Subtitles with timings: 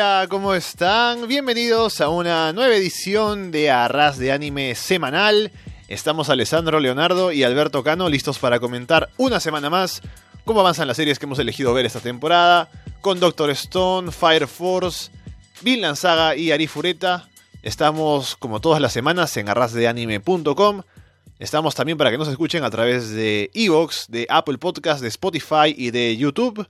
[0.00, 1.26] Hola, ¿cómo están?
[1.26, 5.50] Bienvenidos a una nueva edición de Arras de Anime semanal.
[5.88, 10.00] Estamos Alessandro Leonardo y Alberto Cano listos para comentar una semana más
[10.44, 12.70] cómo avanzan las series que hemos elegido ver esta temporada,
[13.00, 15.10] con Doctor Stone, Fire Force,
[15.62, 17.28] Vinland Saga y Arifureta.
[17.64, 20.82] Estamos como todas las semanas en arrasdeanime.com.
[21.40, 25.74] Estamos también para que nos escuchen a través de Evox, de Apple Podcast, de Spotify
[25.76, 26.68] y de YouTube.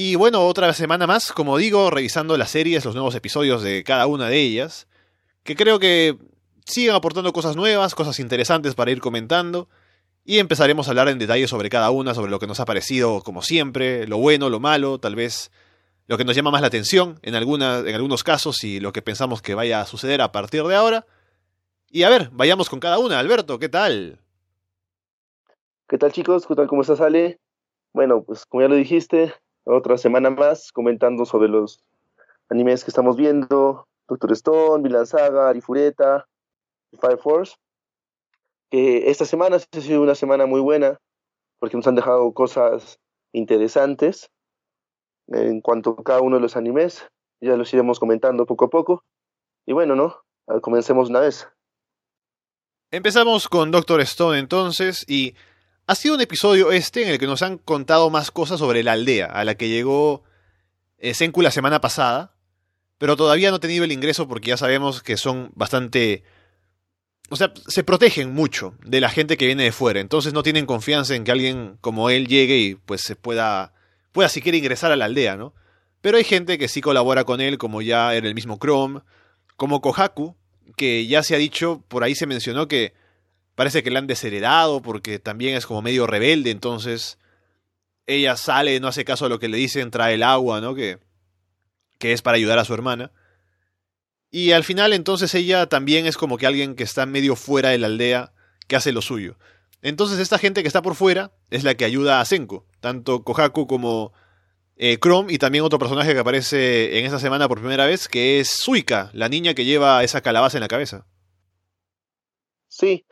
[0.00, 4.06] Y bueno, otra semana más, como digo, revisando las series, los nuevos episodios de cada
[4.06, 4.86] una de ellas,
[5.42, 6.16] que creo que
[6.64, 9.68] siguen aportando cosas nuevas, cosas interesantes para ir comentando,
[10.24, 13.22] y empezaremos a hablar en detalle sobre cada una, sobre lo que nos ha parecido,
[13.22, 15.50] como siempre, lo bueno, lo malo, tal vez
[16.06, 19.02] lo que nos llama más la atención en, alguna, en algunos casos y lo que
[19.02, 21.06] pensamos que vaya a suceder a partir de ahora.
[21.90, 23.18] Y a ver, vayamos con cada una.
[23.18, 24.20] Alberto, ¿qué tal?
[25.88, 26.46] ¿Qué tal chicos?
[26.46, 26.54] ¿Qué?
[26.68, 27.40] ¿Cómo estás, Ale?
[27.92, 29.34] Bueno, pues como ya lo dijiste,
[29.68, 31.84] otra semana más comentando sobre los
[32.48, 36.26] animes que estamos viendo, Doctor Stone, Villain Saga, Arifureta,
[36.98, 37.56] Fire Force.
[38.70, 40.98] esta semana ha sido una semana muy buena
[41.58, 42.98] porque nos han dejado cosas
[43.32, 44.30] interesantes
[45.28, 47.06] en cuanto a cada uno de los animes.
[47.40, 49.04] Ya los iremos comentando poco a poco.
[49.66, 50.16] Y bueno, ¿no?
[50.62, 51.46] Comencemos una vez.
[52.90, 55.34] Empezamos con Doctor Stone entonces y
[55.88, 58.92] ha sido un episodio este en el que nos han contado más cosas sobre la
[58.92, 60.22] aldea a la que llegó
[60.98, 62.34] eh, Senku la semana pasada,
[62.98, 66.24] pero todavía no ha tenido el ingreso porque ya sabemos que son bastante...
[67.30, 70.66] O sea, se protegen mucho de la gente que viene de fuera, entonces no tienen
[70.66, 73.72] confianza en que alguien como él llegue y pues se pueda,
[74.12, 75.54] pueda siquiera ingresar a la aldea, ¿no?
[76.02, 79.00] Pero hay gente que sí colabora con él, como ya era el mismo Chrome,
[79.56, 80.36] como Kohaku,
[80.76, 82.92] que ya se ha dicho, por ahí se mencionó que
[83.58, 87.18] parece que la han desheredado porque también es como medio rebelde, entonces
[88.06, 90.76] ella sale, no hace caso a lo que le dicen, trae el agua, ¿no?
[90.76, 91.00] Que,
[91.98, 93.10] que es para ayudar a su hermana.
[94.30, 97.78] Y al final entonces ella también es como que alguien que está medio fuera de
[97.78, 98.32] la aldea,
[98.68, 99.36] que hace lo suyo.
[99.82, 103.66] Entonces esta gente que está por fuera es la que ayuda a Senko, tanto Kohaku
[103.66, 104.12] como
[104.76, 108.38] eh, Chrome y también otro personaje que aparece en esta semana por primera vez, que
[108.38, 111.08] es Suika, la niña que lleva esa calabaza en la cabeza.
[112.68, 113.04] Sí,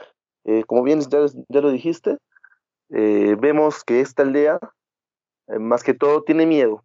[0.46, 2.18] eh, como bien ya, lo dijiste,
[2.90, 4.58] eh, vemos que esta aldea,
[5.48, 6.84] eh, más que todo, tiene miedo,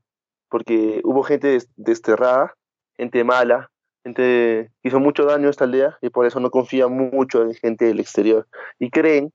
[0.49, 2.55] porque hubo gente desterrada,
[2.97, 3.69] gente mala,
[4.03, 7.53] gente que hizo mucho daño a esta aldea y por eso no confía mucho en
[7.53, 8.47] gente del exterior.
[8.79, 9.31] Y creen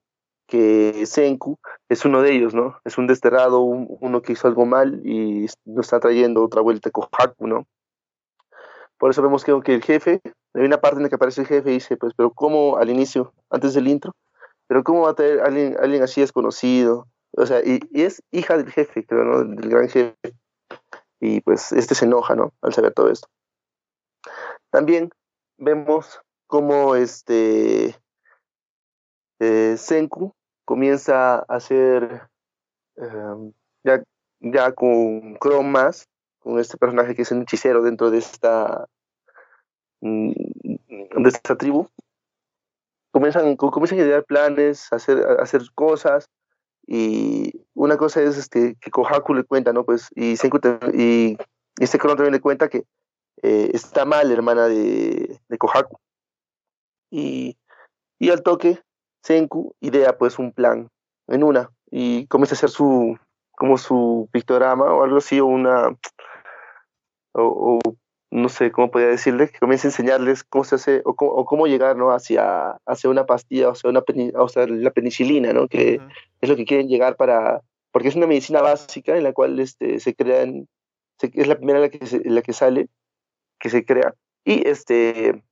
[0.48, 2.80] que Senku es uno de ellos, ¿no?
[2.84, 7.06] Es un desterrado, uno que hizo algo mal y nos está trayendo otra vuelta con
[7.12, 7.66] Haku, ¿no?
[8.98, 10.20] Por eso vemos que, el jefe,
[10.56, 12.90] hay una parte en la que aparece el jefe y dice, pues, pero ¿cómo al
[12.90, 14.14] inicio, antes del intro?
[14.66, 17.06] Pero ¿cómo va a tener alguien, alguien así desconocido?
[17.32, 19.44] O sea, y, es hija del jefe, creo, ¿no?
[19.44, 20.16] Del gran jefe.
[21.20, 22.52] Y pues este se enoja, ¿no?
[22.62, 23.28] Al saber todo esto.
[24.70, 25.10] También
[25.58, 27.96] vemos cómo este
[29.38, 30.34] eh, Senku
[30.64, 32.28] comienza a hacer
[32.96, 33.52] em,
[33.84, 34.02] ya,
[34.40, 36.08] ya con Chrome más
[36.38, 38.86] con este personaje que es un hechicero dentro de esta
[40.00, 40.32] mm,
[40.88, 41.88] de esta tribu
[43.10, 46.28] comienzan comienzan a idear planes a hacer hacer cosas
[46.86, 50.60] y una cosa es este que Kohaku le cuenta no pues y Senku
[50.92, 51.36] y,
[51.78, 52.84] este Kron también le cuenta que
[53.42, 55.98] eh, está mal hermana de, de Kohaku.
[57.10, 57.58] Y,
[58.18, 58.82] y al toque
[59.22, 60.88] Senku idea pues un plan
[61.28, 63.18] en una y comienza a hacer su
[63.52, 65.96] como su pictograma o algo así o una
[67.32, 67.78] o,
[68.36, 71.96] no sé cómo podría decirle, que comience a enseñarles cómo se hace o cómo, llegar
[71.96, 72.10] ¿no?
[72.10, 74.04] hacia, hacia una pastilla, o sea, una
[74.34, 75.68] o sea, la penicilina, ¿no?
[75.68, 76.00] que
[76.42, 77.62] es lo que quieren llegar para,
[77.92, 80.68] porque es una medicina básica en la cual este, se crean,
[81.18, 82.88] es la primera la que, la que sale,
[83.58, 85.42] que se crea, y este,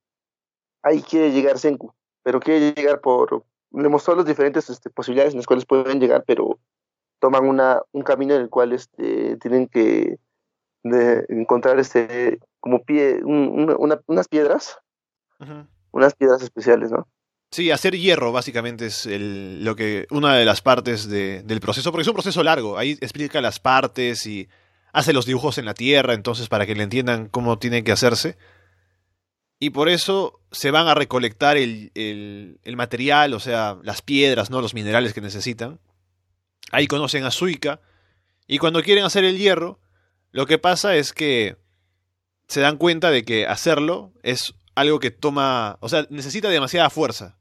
[0.82, 5.38] ahí quiere llegar Senku, pero quiere llegar por, le mostró las diferentes este, posibilidades en
[5.38, 6.58] las cuales pueden llegar, pero
[7.18, 10.18] toman una, un camino en el cual este, tienen que
[10.84, 14.78] de encontrar este como pie unas piedras.
[15.92, 17.06] Unas piedras especiales no
[17.50, 22.02] sí hacer hierro básicamente es el, lo que una de las partes del proceso porque
[22.02, 22.78] es un proceso largo.
[22.78, 24.48] Ahí explica las partes y
[24.92, 28.36] hace los dibujos en la tierra entonces para que le entiendan cómo tiene que hacerse.
[29.60, 34.50] Y por eso se van a recolectar el, el, el material o sea las piedras
[34.50, 35.78] no los minerales que necesitan.
[36.72, 37.80] Ahí conocen a Suika
[38.48, 39.78] y cuando quieren hacer el hierro
[40.32, 41.56] lo que pasa es que
[42.48, 47.38] se dan cuenta de que hacerlo es algo que toma, o sea, necesita demasiada fuerza.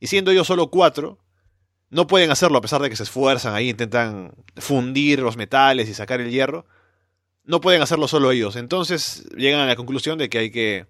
[0.00, 1.18] Y siendo ellos solo cuatro,
[1.90, 5.94] no pueden hacerlo a pesar de que se esfuerzan ahí, intentan fundir los metales y
[5.94, 6.66] sacar el hierro.
[7.44, 8.56] no pueden hacerlo solo ellos.
[8.56, 10.86] Entonces llegan a la conclusión de que hay que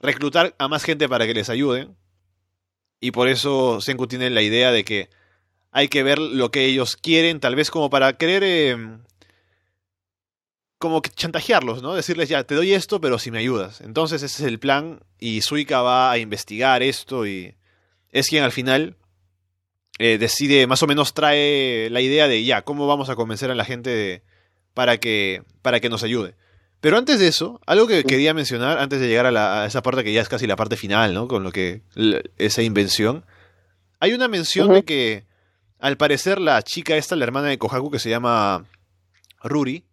[0.00, 1.96] reclutar a más gente para que les ayuden.
[3.00, 5.10] Y por eso Senku tiene la idea de que
[5.72, 9.02] hay que ver lo que ellos quieren, tal vez como para querer em,
[10.78, 11.94] como que chantajearlos, ¿no?
[11.94, 13.80] Decirles, ya, te doy esto, pero si me ayudas.
[13.80, 17.54] Entonces ese es el plan y Suika va a investigar esto y
[18.12, 18.96] es quien al final
[19.98, 23.54] eh, decide, más o menos trae la idea de, ya, ¿cómo vamos a convencer a
[23.54, 24.22] la gente
[24.74, 26.34] para, que, para que nos ayude?
[26.80, 30.12] Pero antes de eso, algo que quería mencionar, antes de llegar a, esa parte que
[30.12, 31.28] ya es casi la parte final, ¿no?
[31.28, 31.80] Con lo que,
[32.36, 33.24] esa invención,
[34.00, 35.24] hay una mención de que,
[35.78, 38.66] al parecer, la chica esta, la hermana de Kohaku, que se llama
[39.42, 39.84] Ruri,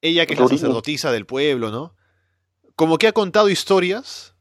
[0.00, 1.94] ella que es la sacerdotisa del pueblo, ¿no?
[2.76, 4.34] Como que ha contado historias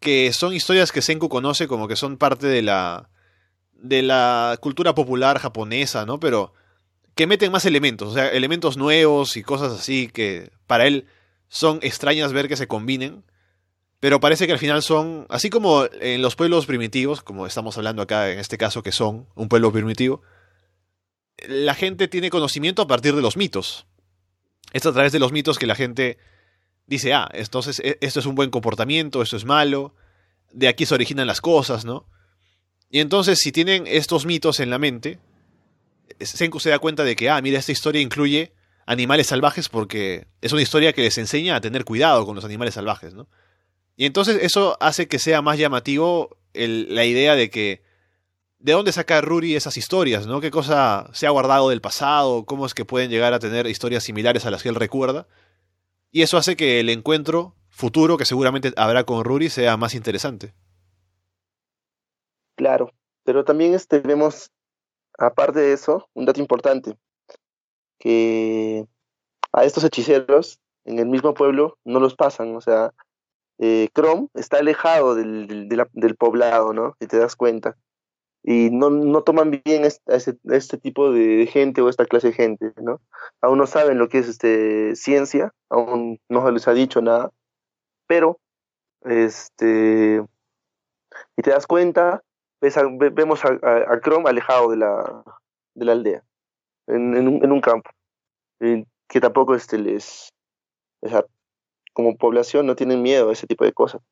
[0.00, 3.10] que son historias que Senku conoce como que son parte de la
[3.72, 6.20] de la cultura popular japonesa, ¿no?
[6.20, 6.52] Pero
[7.14, 11.06] que meten más elementos, o sea, elementos nuevos y cosas así que para él
[11.48, 13.24] son extrañas ver que se combinen,
[14.00, 18.02] pero parece que al final son, así como en los pueblos primitivos, como estamos hablando
[18.02, 20.22] acá en este caso que son un pueblo primitivo,
[21.46, 23.86] la gente tiene conocimiento a partir de los mitos.
[24.74, 26.18] Es a través de los mitos que la gente
[26.86, 29.94] dice, ah, entonces e, esto es un buen comportamiento, esto es malo,
[30.52, 32.06] de aquí se originan las cosas, ¿no?
[32.90, 35.20] Y entonces si tienen estos mitos en la mente,
[36.20, 38.52] Senku se da cuenta de que, ah, mira, esta historia incluye
[38.84, 42.74] animales salvajes porque es una historia que les enseña a tener cuidado con los animales
[42.74, 43.28] salvajes, ¿no?
[43.96, 47.83] Y entonces eso hace que sea más llamativo la idea de que
[48.64, 50.40] de dónde saca Ruri esas historias, ¿no?
[50.40, 52.46] ¿Qué cosa se ha guardado del pasado?
[52.46, 55.26] ¿Cómo es que pueden llegar a tener historias similares a las que él recuerda?
[56.10, 60.54] Y eso hace que el encuentro futuro que seguramente habrá con Ruri sea más interesante.
[62.56, 62.90] Claro,
[63.22, 64.50] pero también este, vemos,
[65.18, 66.96] aparte de eso, un dato importante,
[67.98, 68.86] que
[69.52, 72.94] a estos hechiceros en el mismo pueblo no los pasan, o sea,
[73.58, 76.96] eh, Chrome está alejado del, del poblado, ¿no?
[76.98, 77.76] Y te das cuenta
[78.46, 82.74] y no, no toman bien este, este, tipo de gente o esta clase de gente,
[82.76, 83.00] ¿no?
[83.40, 87.30] Aún no saben lo que es este, ciencia, aún no se les ha dicho nada,
[88.06, 88.38] pero,
[89.00, 90.22] este,
[91.38, 92.22] y te das cuenta,
[92.60, 92.76] ves
[93.12, 95.24] vemos a, a, Chrome alejado de la,
[95.74, 96.22] de la aldea,
[96.86, 97.90] en, en, un, en un campo,
[98.60, 100.28] que tampoco este, les,
[101.94, 104.02] como población no tienen miedo a ese tipo de cosas.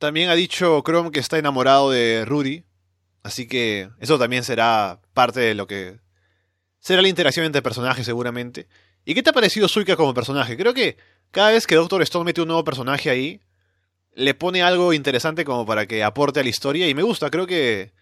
[0.00, 2.64] También ha dicho Chrome que está enamorado de Rudy,
[3.22, 6.00] así que eso también será parte de lo que
[6.78, 8.66] será la interacción entre personajes seguramente.
[9.04, 10.56] ¿Y qué te ha parecido Suika como personaje?
[10.56, 10.96] Creo que
[11.30, 13.42] cada vez que Doctor Stone mete un nuevo personaje ahí,
[14.14, 17.46] le pone algo interesante como para que aporte a la historia y me gusta, creo
[17.46, 17.92] que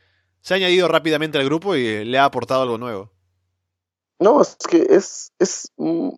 [0.40, 3.10] se ha añadido rápidamente al grupo y le ha aportado algo nuevo.
[4.20, 6.10] No, es que es, es, mm,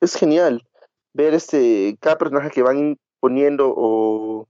[0.00, 0.64] es genial
[1.12, 4.46] ver este cada personaje que van poniendo o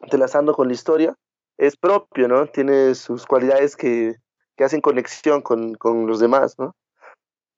[0.00, 1.14] entrelazando con la historia,
[1.58, 2.46] es propio, ¿no?
[2.46, 4.16] Tiene sus cualidades que,
[4.56, 6.74] que hacen conexión con, con, los demás, ¿no?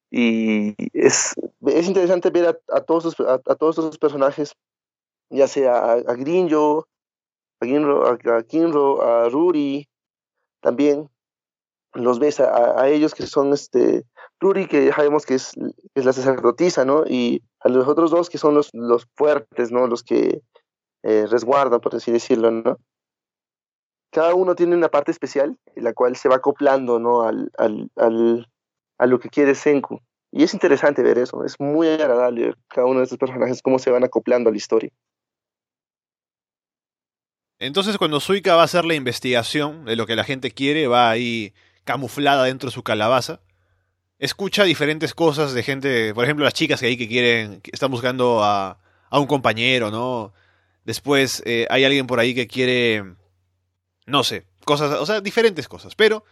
[0.09, 1.33] Y es,
[1.65, 4.53] es interesante ver a, todos, los, a, todos esos personajes,
[5.29, 6.87] ya sea a, a Grinjo,
[7.59, 9.87] a Ginro, a, Kinro, a Ruri,
[10.61, 11.09] también
[11.93, 14.05] los ves a, a, ellos que son este
[14.39, 15.53] Ruri que sabemos que es,
[15.95, 17.03] es la sacerdotisa, ¿no?
[17.07, 19.87] Y a los otros dos que son los, los fuertes, ¿no?
[19.87, 20.41] Los que
[21.07, 22.77] eh, por así decirlo, ¿no?
[24.11, 27.21] Cada uno tiene una parte especial en la cual se va acoplando, ¿no?
[27.21, 28.49] Al, al, al,
[28.97, 30.01] a lo que quiere Senku.
[30.31, 33.79] Y es interesante ver eso, es muy agradable ver cada uno de estos personajes, cómo
[33.79, 34.89] se van acoplando a la historia.
[37.59, 41.09] Entonces cuando Suika va a hacer la investigación de lo que la gente quiere, va
[41.09, 41.53] ahí
[41.85, 43.39] camuflada dentro de su calabaza,
[44.19, 47.89] escucha diferentes cosas de gente, por ejemplo las chicas que ahí que quieren, que están
[47.89, 48.77] buscando a,
[49.09, 50.33] a un compañero, ¿no?
[50.87, 53.03] Después eh, hay alguien por ahí que quiere,
[54.05, 55.95] no sé, cosas, o sea, diferentes cosas.
[55.95, 56.23] Pero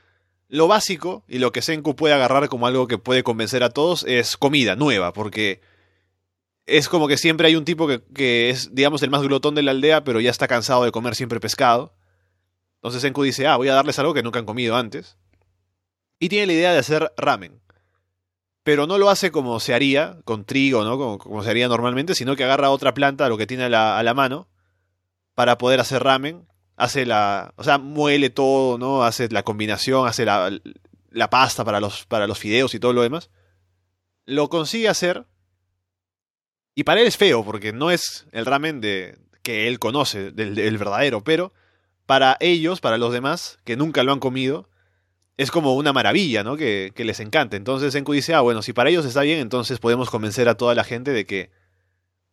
[0.48, 4.06] lo básico y lo que Senku puede agarrar como algo que puede convencer a todos
[4.08, 5.60] es comida nueva, porque
[6.66, 9.62] es como que siempre hay un tipo que, que, es, digamos, el más glotón de
[9.62, 11.94] la aldea, pero ya está cansado de comer siempre pescado.
[12.76, 15.18] Entonces Senku dice, ah, voy a darles algo que nunca han comido antes.
[16.18, 17.60] Y tiene la idea de hacer ramen
[18.66, 21.20] pero no lo hace como se haría, con trigo, ¿no?
[21.20, 24.48] Como, se haría normalmente, sino que agarra otra planta, lo que tiene a la, mano,
[25.36, 26.48] para poder hacer ramen.
[26.76, 27.54] Hace la.
[27.58, 29.04] O sea, muele todo, ¿no?
[29.04, 30.52] Hace la combinación, hace la,
[31.12, 33.30] la pasta para los, para los fideos y todo lo demás.
[34.26, 35.28] Lo consigue hacer.
[36.74, 40.56] Y para él es feo, porque no es el ramen de, que él conoce, del,
[40.56, 41.54] del verdadero, pero
[42.08, 44.68] para ellos, para los demás, que nunca lo han comido,
[45.38, 46.56] es como una maravilla, ¿no?
[46.58, 47.58] Que, que les encanta.
[47.58, 50.76] Entonces Senku dice, ah, bueno, si para ellos está bien, entonces podemos convencer a toda
[50.76, 51.52] la gente de que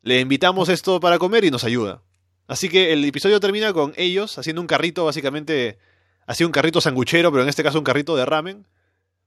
[0.02, 2.02] le invitamos esto para comer y nos ayuda.
[2.46, 5.78] Así que el episodio termina con ellos haciendo un carrito, básicamente,
[6.26, 8.66] así un carrito sanguchero, pero en este caso un carrito de ramen,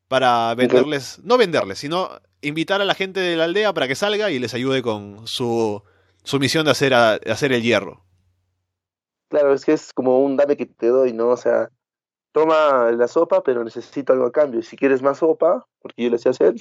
[0.08, 2.10] para venderles, no venderles, sino
[2.41, 5.82] invitar a la gente de la aldea para que salga y les ayude con su,
[6.24, 8.03] su misión de hacer, de hacer el hierro.
[9.29, 11.29] Claro, es que es como un dame que te doy, ¿no?
[11.29, 11.70] O sea,
[12.36, 14.62] toma la sopa, pero necesito algo a cambio.
[14.62, 16.56] Si quieres más sopa, porque yo le sé hacer,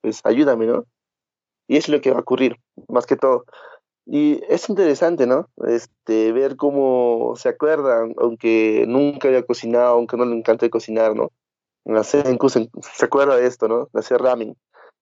[0.00, 0.84] pues ayúdame, ¿no?
[1.66, 3.44] Y es lo que va a ocurrir, más que todo.
[4.06, 5.48] Y es interesante, ¿no?
[5.66, 11.32] Este, ver cómo se acuerdan, aunque nunca haya cocinado, aunque no le encante cocinar, ¿no?
[12.04, 13.88] se, se acuerda de esto, ¿no?
[13.92, 14.56] De hacer ramen.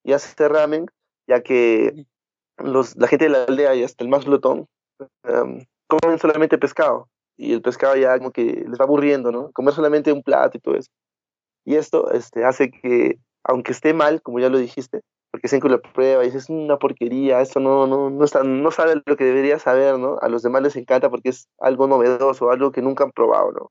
[0.04, 0.86] Y hace ramen,
[1.26, 2.06] ya que
[2.56, 4.68] los, la gente de la aldea y hasta el más glotón
[5.24, 7.10] um, comen solamente pescado.
[7.38, 9.50] Y el pescado ya como que les va aburriendo, ¿no?
[9.52, 10.90] Comer solamente un plato y todo eso.
[11.64, 15.80] Y esto este, hace que, aunque esté mal, como ya lo dijiste, porque Senku lo
[15.80, 19.58] prueba y es una porquería, esto no, no, no, está, no sabe lo que debería
[19.58, 20.18] saber, ¿no?
[20.20, 23.70] A los demás les encanta porque es algo novedoso, algo que nunca han probado, ¿no?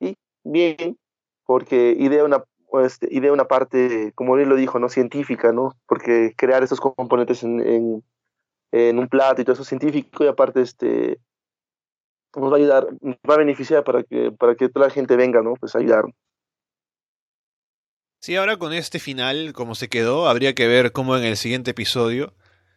[0.00, 0.98] Y bien,
[1.44, 2.44] porque idea una,
[2.82, 4.88] este, idea una parte, como él lo dijo, ¿no?
[4.88, 5.74] Científica, ¿no?
[5.86, 8.04] Porque crear esos componentes en, en,
[8.72, 11.18] en un plato y todo eso científico y aparte este
[12.36, 15.16] nos va a ayudar, nos va a beneficiar para que, para que toda la gente
[15.16, 15.54] venga, ¿no?
[15.54, 16.04] Pues a ayudar.
[18.20, 21.72] Sí, ahora con este final, como se quedó, habría que ver cómo en el siguiente
[21.72, 22.34] episodio.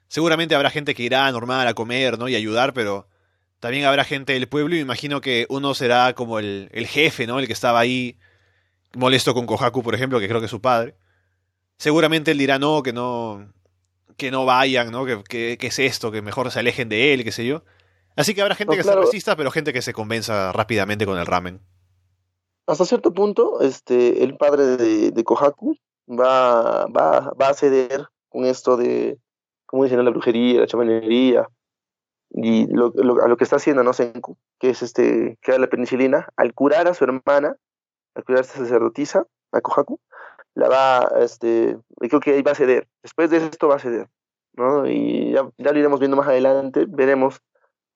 [0.08, 2.28] Seguramente habrá gente que irá normal a comer, ¿no?
[2.28, 3.08] Y ayudar, pero
[3.60, 7.28] también habrá gente del pueblo y me imagino que uno será como el, el jefe,
[7.28, 7.40] ¿no?
[7.40, 8.18] El que estaba ahí
[8.96, 10.96] molesto con Kohaku, por ejemplo, que creo que es su padre.
[11.78, 13.54] Seguramente él dirá no, que no,
[14.18, 15.06] que no vayan, ¿no?
[15.06, 17.64] Que, que, es esto, que mejor se alejen de él, qué sé yo.
[18.16, 21.26] Así que habrá gente que se resista, pero gente que se convenza rápidamente con el
[21.26, 21.62] ramen
[22.68, 25.76] hasta cierto punto, este, el padre de, de Kohaku
[26.10, 29.20] va, va, va a ceder con esto de,
[29.66, 31.48] como dicen, la brujería, la chamanería,
[32.32, 32.92] y lo,
[33.24, 33.94] a lo que está haciendo, ¿no?
[33.94, 37.56] Senku, que es este, que la penicilina, al curar a su hermana,
[38.16, 40.00] al curar a esta sacerdotisa, a Kohaku,
[40.56, 42.88] la va, este, creo que ahí va a ceder.
[43.04, 44.10] Después de esto va a ceder,
[44.54, 44.88] ¿no?
[44.88, 47.42] Y ya, ya lo iremos viendo más adelante, veremos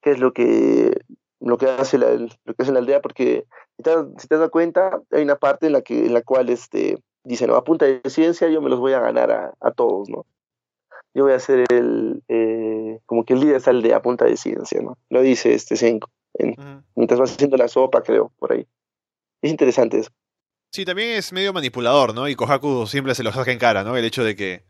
[0.01, 0.97] qué es lo que
[1.41, 3.45] lo que hace la, lo que hace la aldea, porque
[3.77, 6.49] si te, si te, das cuenta, hay una parte en la que en la cual
[6.49, 9.71] este dice, no, a punta de ciencia yo me los voy a ganar a, a
[9.71, 10.25] todos, ¿no?
[11.13, 14.25] Yo voy a ser el, eh, como que el líder de esa aldea a punta
[14.25, 14.97] de ciencia, ¿no?
[15.09, 16.09] Lo dice este Senko,
[16.95, 18.67] mientras va haciendo la sopa, creo, por ahí.
[19.41, 20.11] Es interesante eso.
[20.71, 22.27] Sí, también es medio manipulador, ¿no?
[22.27, 23.97] Y Kohaku siempre se lo saca en cara, ¿no?
[23.97, 24.63] El hecho de que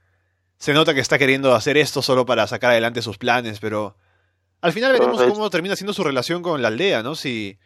[0.57, 3.97] se nota que está queriendo hacer esto solo para sacar adelante sus planes, pero
[4.61, 7.15] al final veremos cómo termina siendo su relación con la aldea, ¿no?
[7.15, 7.57] Si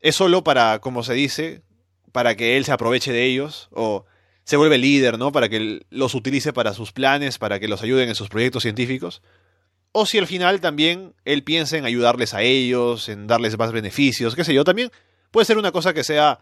[0.00, 1.62] es solo para, como se dice,
[2.10, 4.04] para que él se aproveche de ellos, o
[4.44, 5.30] se vuelve líder, ¿no?
[5.30, 9.22] Para que los utilice para sus planes, para que los ayuden en sus proyectos científicos.
[9.92, 14.34] O si al final también él piensa en ayudarles a ellos, en darles más beneficios,
[14.34, 14.90] qué sé yo, también
[15.30, 16.40] puede ser una cosa que sea...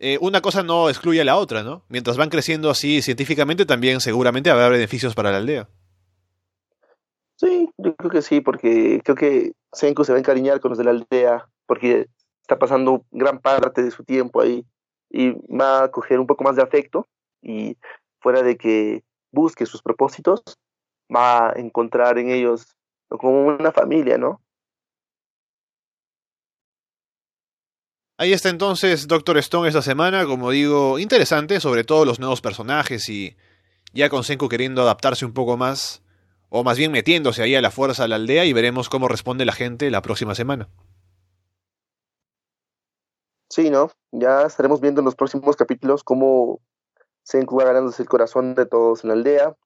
[0.00, 1.84] Eh, una cosa no excluye a la otra, ¿no?
[1.88, 5.68] Mientras van creciendo así científicamente, también seguramente habrá beneficios para la aldea.
[7.36, 10.78] Sí, yo creo que sí, porque creo que Senku se va a encariñar con los
[10.78, 12.06] de la aldea, porque
[12.42, 14.64] está pasando gran parte de su tiempo ahí
[15.10, 17.06] y va a coger un poco más de afecto
[17.42, 17.76] y
[18.20, 20.42] fuera de que busque sus propósitos,
[21.14, 22.76] va a encontrar en ellos
[23.08, 24.40] como una familia, ¿no?
[28.16, 33.08] Ahí está entonces Doctor Stone esta semana, como digo, interesante, sobre todo los nuevos personajes
[33.08, 33.36] y
[33.92, 36.03] ya con Senku queriendo adaptarse un poco más
[36.56, 39.44] o más bien metiéndose ahí a la fuerza a la aldea y veremos cómo responde
[39.44, 40.68] la gente la próxima semana.
[43.50, 43.90] Sí, ¿no?
[44.12, 46.60] Ya estaremos viendo en los próximos capítulos cómo
[47.24, 49.56] se va ganándose el corazón de todos en la aldea.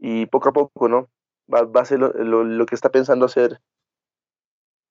[0.00, 1.08] Y poco a poco, ¿no?
[1.52, 3.60] Va, a ser lo, que está pensando hacer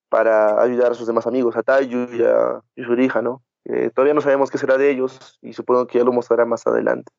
[0.08, 3.44] para ayudar a sus demás amigos, a Tayu y a, su hija, ¿no?
[3.94, 7.12] todavía no sabemos qué será de ellos y supongo que ya lo mostrará más adelante.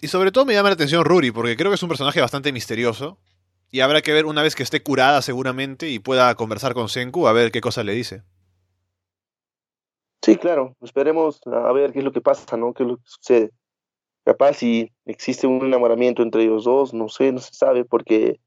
[0.00, 2.52] Y sobre todo me llama la atención Ruri, porque creo que es un personaje bastante
[2.52, 3.18] misterioso.
[3.70, 7.26] Y habrá que ver una vez que esté curada seguramente y pueda conversar con Senku
[7.26, 8.22] a ver qué cosa le dice.
[10.22, 10.76] Sí, claro.
[10.80, 12.72] Esperemos a ver qué es lo que pasa, ¿no?
[12.72, 13.50] ¿Qué es lo que sucede?
[14.24, 18.40] Capaz si existe un enamoramiento entre ellos dos, no sé, no se sabe, porque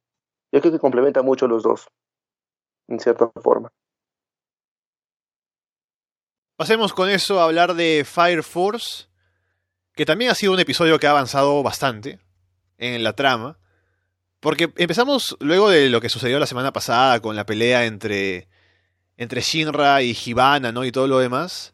[0.51, 1.87] yo creo que complementa mucho a los dos,
[2.87, 3.71] en cierta forma.
[6.55, 9.10] Pasemos con eso a hablar de Fire Force
[9.93, 12.19] que también ha sido un episodio que ha avanzado bastante
[12.77, 13.59] en la trama,
[14.39, 18.47] porque empezamos luego de lo que sucedió la semana pasada con la pelea entre,
[19.17, 20.83] entre Shinra y Hibana, ¿no?
[20.83, 21.73] Y todo lo demás.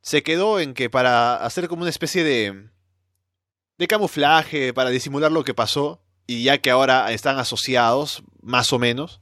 [0.00, 2.70] se quedó en que para hacer como una especie de,
[3.78, 8.78] de camuflaje, para disimular lo que pasó, y ya que ahora están asociados, más o
[8.78, 9.20] menos,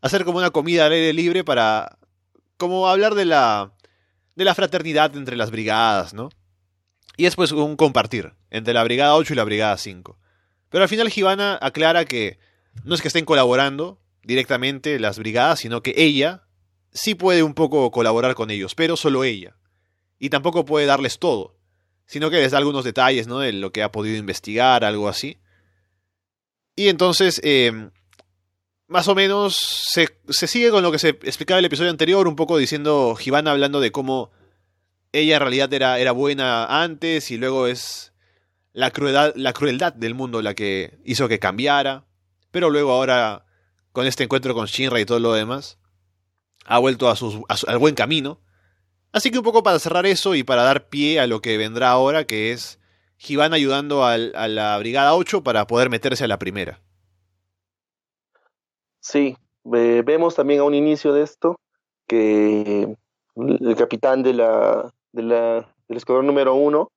[0.00, 1.98] hacer como una comida al aire libre para
[2.56, 3.72] como hablar de la
[4.34, 6.30] de la fraternidad entre las brigadas, ¿no?
[7.16, 10.18] Y después un compartir entre la brigada 8 y la brigada 5.
[10.70, 12.38] Pero al final Givana aclara que
[12.84, 16.44] no es que estén colaborando directamente las brigadas, sino que ella
[16.92, 19.56] sí puede un poco colaborar con ellos, pero solo ella.
[20.18, 21.56] Y tampoco puede darles todo,
[22.06, 23.40] sino que les da algunos detalles, ¿no?
[23.40, 25.38] De lo que ha podido investigar, algo así.
[26.76, 27.90] Y entonces, eh,
[28.86, 32.28] más o menos, se, se, sigue con lo que se explicaba en el episodio anterior,
[32.28, 34.30] un poco diciendo, Givana hablando de cómo
[35.12, 38.12] ella en realidad era, era buena antes y luego es
[38.72, 42.04] la crueldad, la crueldad del mundo la que hizo que cambiara.
[42.50, 43.44] Pero luego ahora,
[43.92, 45.78] con este encuentro con Shinra y todo lo demás,
[46.64, 48.40] ha vuelto a su, al buen camino.
[49.12, 51.90] Así que un poco para cerrar eso y para dar pie a lo que vendrá
[51.90, 52.78] ahora, que es
[53.18, 56.80] Givana ayudando al, a la Brigada 8 para poder meterse a la primera.
[59.00, 61.56] Sí, vemos también a un inicio de esto
[62.06, 62.96] que
[63.36, 66.90] el capitán de la, de del escuadrón número 1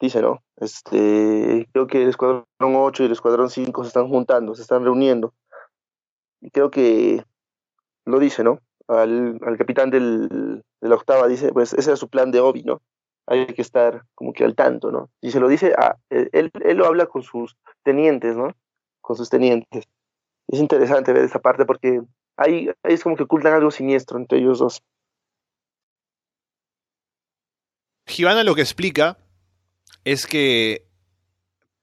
[0.00, 0.42] dice, ¿no?
[0.56, 4.82] Este, creo que el escuadrón 8 y el escuadrón 5 se están juntando, se están
[4.82, 5.32] reuniendo.
[6.40, 7.24] Y creo que
[8.04, 8.58] lo dice, ¿no?
[8.88, 12.64] Al, al capitán del, de la octava dice, pues ese era su plan de Obi,
[12.64, 12.82] ¿no?
[13.26, 15.08] Hay que estar como que al tanto, ¿no?
[15.20, 18.48] Y se lo dice a, él, él lo habla con sus tenientes, ¿no?
[19.00, 19.84] Con sus tenientes.
[20.48, 22.02] Es interesante ver esa parte porque
[22.36, 24.82] ahí es como que ocultan algo siniestro entre ellos dos.
[28.12, 29.18] Givana lo que explica
[30.04, 30.86] es que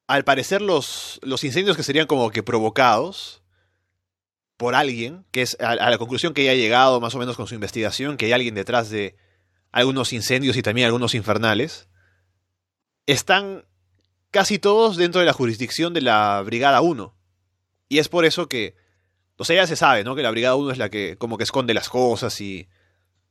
[0.07, 3.43] al parecer los, los incendios que serían como que provocados
[4.57, 7.35] por alguien, que es a, a, la conclusión que ella ha llegado más o menos
[7.35, 9.15] con su investigación, que hay alguien detrás de
[9.71, 11.87] algunos incendios y también algunos infernales,
[13.05, 13.65] están
[14.31, 17.15] casi todos dentro de la jurisdicción de la Brigada 1.
[17.87, 18.75] Y es por eso que,
[19.37, 20.15] o sea, ya se sabe, ¿no?
[20.15, 22.67] Que la Brigada 1 es la que como que esconde las cosas y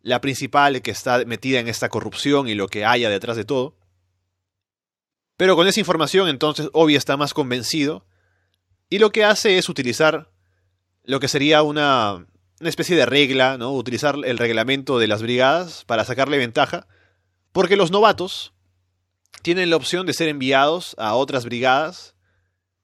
[0.02, 3.76] la principal que está metida en esta corrupción y lo que haya detrás de todo.
[5.36, 8.04] Pero con esa información entonces Obi está más convencido
[8.90, 10.30] y lo que hace es utilizar
[11.04, 12.26] lo que sería una,
[12.60, 13.72] una especie de regla, ¿no?
[13.72, 16.86] Utilizar el reglamento de las brigadas para sacarle ventaja,
[17.52, 18.52] porque los novatos
[19.42, 22.14] tienen la opción de ser enviados a otras brigadas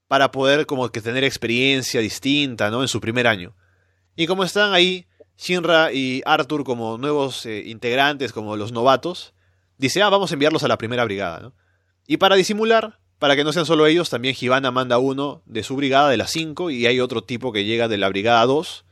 [0.07, 2.81] para poder como que tener experiencia distinta, ¿no?
[2.81, 3.55] En su primer año.
[4.15, 9.33] Y como están ahí Shinra y Arthur como nuevos eh, integrantes, como los novatos,
[9.77, 11.53] dice, ah, vamos a enviarlos a la primera brigada, ¿no?
[12.07, 15.75] Y para disimular, para que no sean solo ellos, también Hibana manda uno de su
[15.75, 18.85] brigada, de las 5, y hay otro tipo que llega de la brigada 2.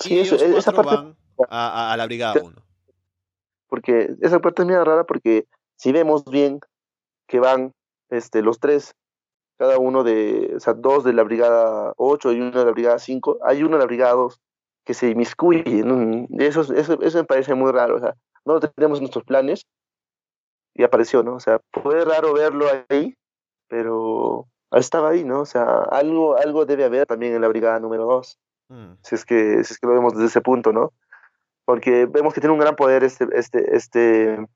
[0.00, 0.96] Sí, eso, esa parte...
[0.96, 1.16] van
[1.48, 2.52] a, a, la brigada 1.
[3.68, 5.46] Porque esa parte es muy rara porque
[5.76, 6.60] si vemos bien
[7.26, 7.72] que van
[8.10, 8.94] este, los tres,
[9.58, 12.98] cada uno de, o sea, dos de la brigada 8 y uno de la brigada
[12.98, 14.40] 5, hay uno de la brigada 2
[14.84, 15.82] que se inmiscuye.
[15.84, 16.26] ¿no?
[16.38, 17.96] Eso, eso, eso me parece muy raro.
[17.96, 19.66] O sea, no tenemos nuestros planes
[20.74, 21.34] y apareció, ¿no?
[21.34, 23.16] O sea, fue raro verlo ahí,
[23.68, 25.40] pero estaba ahí, ¿no?
[25.40, 28.38] O sea, algo, algo debe haber también en la brigada número 2.
[28.68, 28.92] Mm.
[29.02, 30.92] Si, es que, si es que lo vemos desde ese punto, ¿no?
[31.64, 34.46] Porque vemos que tiene un gran poder este, este, este,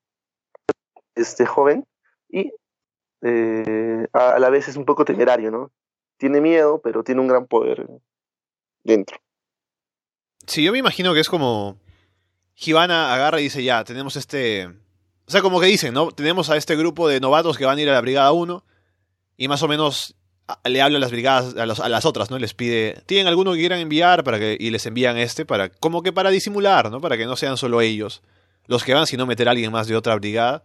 [1.15, 1.87] este joven
[2.29, 2.53] y
[3.23, 5.71] eh, a, a la vez es un poco temerario, ¿no?
[6.19, 7.87] Tiene miedo, pero tiene un gran poder
[8.83, 9.19] dentro.
[10.49, 11.79] Sí, yo me imagino que es como.
[12.55, 14.67] Givana agarra y dice: Ya, tenemos este.
[15.27, 16.11] O sea, como que dicen, ¿no?
[16.11, 18.65] Tenemos a este grupo de novatos que van a ir a la Brigada 1
[19.37, 20.17] y más o menos
[20.65, 22.39] le habla a las brigadas, a, los, a las otras, ¿no?
[22.39, 24.25] Les pide, ¿tienen alguno que quieran enviar?
[24.25, 27.03] para que Y les envían este, para como que para disimular, ¿no?
[27.03, 28.23] Para que no sean solo ellos
[28.69, 30.63] los que van, sino meter a alguien más de otra brigada.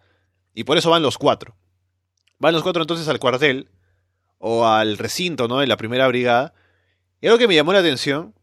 [0.54, 1.56] Y por eso van los cuatro.
[2.38, 3.70] Van los cuatro entonces al cuartel
[4.38, 5.60] o al recinto, ¿no?
[5.60, 6.54] De la primera brigada.
[7.22, 8.36] Y algo que me llamó la atención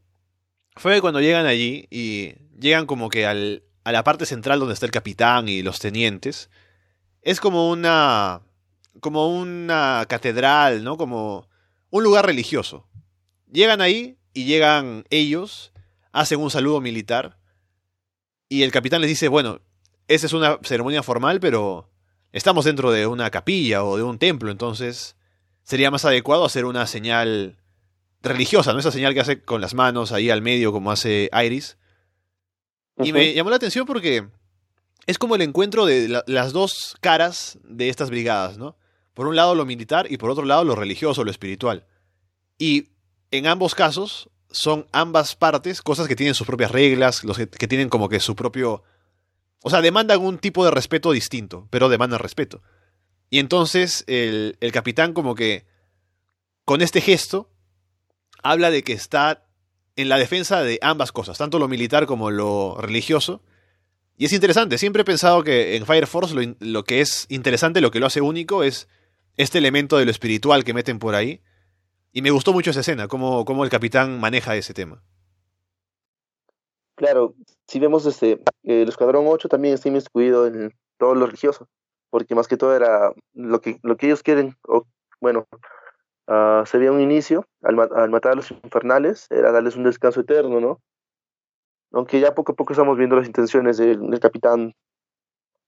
[0.80, 4.86] fue cuando llegan allí y llegan como que al, a la parte central donde está
[4.86, 6.48] el capitán y los tenientes,
[7.20, 8.40] es como una
[9.00, 10.96] como una catedral, ¿no?
[10.96, 11.48] Como
[11.90, 12.88] un lugar religioso.
[13.52, 15.72] Llegan ahí y llegan ellos,
[16.12, 17.38] hacen un saludo militar
[18.48, 19.60] y el capitán les dice, bueno,
[20.08, 21.90] esa es una ceremonia formal, pero
[22.32, 25.14] estamos dentro de una capilla o de un templo, entonces
[25.62, 27.59] sería más adecuado hacer una señal
[28.22, 28.78] religiosa, ¿no?
[28.78, 31.76] Esa señal que hace con las manos ahí al medio como hace Iris.
[32.98, 34.28] Y me llamó la atención porque
[35.06, 38.76] es como el encuentro de la, las dos caras de estas brigadas, ¿no?
[39.14, 41.86] Por un lado lo militar y por otro lado lo religioso, lo espiritual.
[42.58, 42.90] Y
[43.30, 47.68] en ambos casos son ambas partes cosas que tienen sus propias reglas, los que, que
[47.68, 48.82] tienen como que su propio
[49.62, 52.62] O sea, demandan un tipo de respeto distinto, pero demandan respeto.
[53.30, 55.64] Y entonces el, el capitán como que
[56.64, 57.50] con este gesto
[58.42, 59.46] habla de que está
[59.96, 63.42] en la defensa de ambas cosas, tanto lo militar como lo religioso.
[64.16, 67.80] Y es interesante, siempre he pensado que en Fire Force lo, lo, que es interesante,
[67.80, 68.88] lo que lo hace único es
[69.36, 71.40] este elemento de lo espiritual que meten por ahí.
[72.12, 75.02] Y me gustó mucho esa escena, cómo, cómo el capitán maneja ese tema.
[76.96, 77.34] Claro,
[77.66, 81.68] si vemos este, el Escuadrón 8 también está inmiscuido en todo lo religioso,
[82.10, 84.56] porque más que todo era lo que, lo que ellos quieren,
[85.20, 85.46] bueno,
[86.30, 90.60] uh, se veía un inicio al, matar a los infernales, era darles un descanso eterno,
[90.60, 90.80] ¿no?
[91.92, 94.74] Aunque ya poco a poco estamos viendo las intenciones del, capitán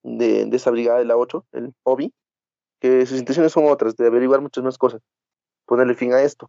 [0.04, 2.14] de, de, esa brigada de la 8, el Obi,
[2.80, 5.02] que sus intenciones son otras, de averiguar muchas más cosas,
[5.66, 6.48] ponerle fin a esto.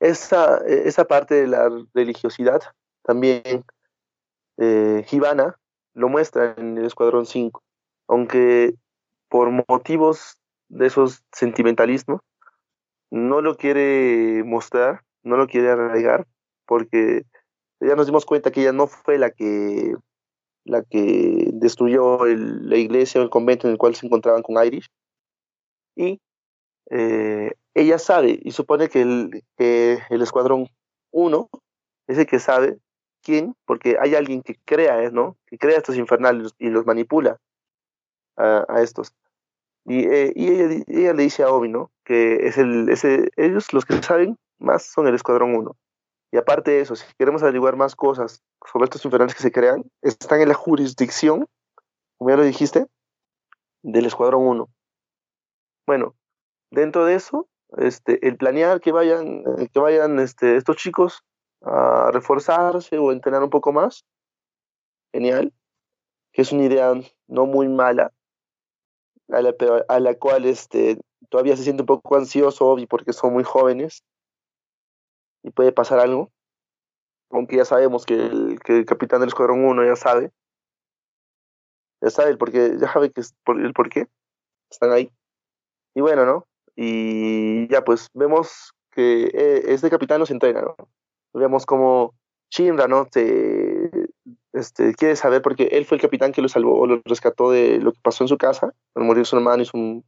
[0.00, 2.62] Esa, esa parte de la religiosidad
[3.02, 3.64] también
[4.56, 5.58] eh, Givana
[5.92, 7.62] lo muestra en el Escuadrón 5,
[8.08, 8.74] aunque
[9.28, 12.22] por motivos de esos sentimentalismos
[13.10, 16.26] no lo quiere mostrar, no lo quiere arraigar,
[16.66, 17.24] porque
[17.80, 19.94] ya nos dimos cuenta que ella no fue la que
[20.64, 24.62] la que destruyó el, la iglesia o el convento en el cual se encontraban con
[24.64, 24.88] Irish.
[25.96, 26.20] Y
[26.90, 30.68] eh, ella sabe y supone que el, que el escuadrón
[31.12, 31.48] 1
[32.08, 32.78] es el que sabe
[33.22, 35.36] quién, porque hay alguien que crea, ¿no?
[35.46, 37.38] Que crea estos infernales y los manipula
[38.36, 39.14] a, a estos.
[39.84, 41.90] Y, eh, y ella, le dice a Obi, ¿no?
[42.04, 45.76] Que es ellos los que saben más son el Escuadrón 1.
[46.32, 49.84] Y aparte de eso, si queremos averiguar más cosas sobre estos infernales que se crean,
[50.02, 51.46] están en la jurisdicción,
[52.18, 52.86] como ya lo dijiste,
[53.82, 54.68] del Escuadrón 1.
[55.86, 56.14] Bueno,
[56.70, 61.24] dentro de eso, este, el planear que vayan, que vayan este, estos chicos
[61.62, 64.04] a reforzarse o entrenar un poco más,
[65.12, 65.52] genial,
[66.32, 66.92] que es una idea
[67.26, 68.12] no muy mala,
[69.32, 69.54] a la,
[69.88, 74.02] a la cual este, todavía se siente un poco ansioso y porque son muy jóvenes
[75.42, 76.30] y puede pasar algo,
[77.30, 80.32] aunque ya sabemos que el, que el capitán del escuadrón 1 ya sabe,
[82.02, 84.08] ya sabe el porqué, ya sabe que es por, el por qué
[84.70, 85.12] están ahí.
[85.94, 86.46] Y bueno, ¿no?
[86.76, 90.76] Y ya pues vemos que eh, este capitán los entrena, ¿no?
[91.32, 92.14] Vemos como
[92.50, 93.06] Shinra, ¿no?
[93.12, 93.90] Se,
[94.52, 97.78] este, quiere saber porque él fue el capitán que lo salvó o lo rescató de
[97.78, 100.04] lo que pasó en su casa al morir su hermano y su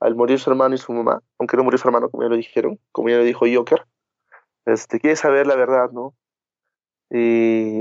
[0.00, 2.36] al morir su hermano y su mamá, aunque no murió su hermano como ya lo
[2.36, 3.84] dijeron, como ya lo dijo Joker,
[4.64, 6.14] este, quiere saber la verdad, ¿no?
[7.10, 7.80] Y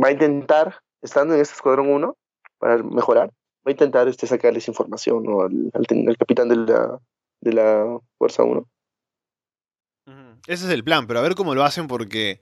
[0.00, 2.16] va a intentar, estando en este escuadrón 1,
[2.58, 5.42] para mejorar, va a intentar este, sacarles información ¿no?
[5.42, 6.98] al, al, capitán de la,
[7.40, 8.66] de la Fuerza 1.
[10.48, 12.40] Ese es el plan, pero a ver cómo lo hacen porque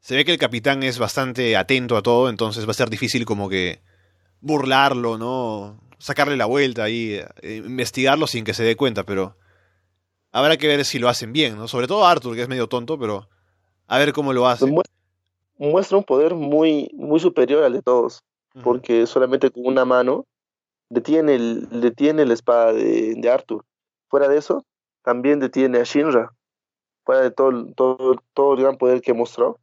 [0.00, 3.24] se ve que el capitán es bastante atento a todo, entonces va a ser difícil
[3.24, 3.80] como que
[4.40, 5.80] burlarlo, ¿no?
[5.98, 9.36] Sacarle la vuelta y eh, investigarlo sin que se dé cuenta, pero
[10.32, 11.68] habrá que ver si lo hacen bien, ¿no?
[11.68, 13.28] Sobre todo Arthur, que es medio tonto, pero
[13.86, 14.66] a ver cómo lo hace.
[15.58, 18.24] Muestra un poder muy, muy superior al de todos,
[18.62, 20.24] porque solamente con una mano
[20.88, 23.64] detiene, el, detiene la espada de, de Arthur.
[24.08, 24.64] Fuera de eso,
[25.02, 26.32] también detiene a Shinra
[27.04, 29.58] fuera de todo, todo, todo el gran poder que mostró,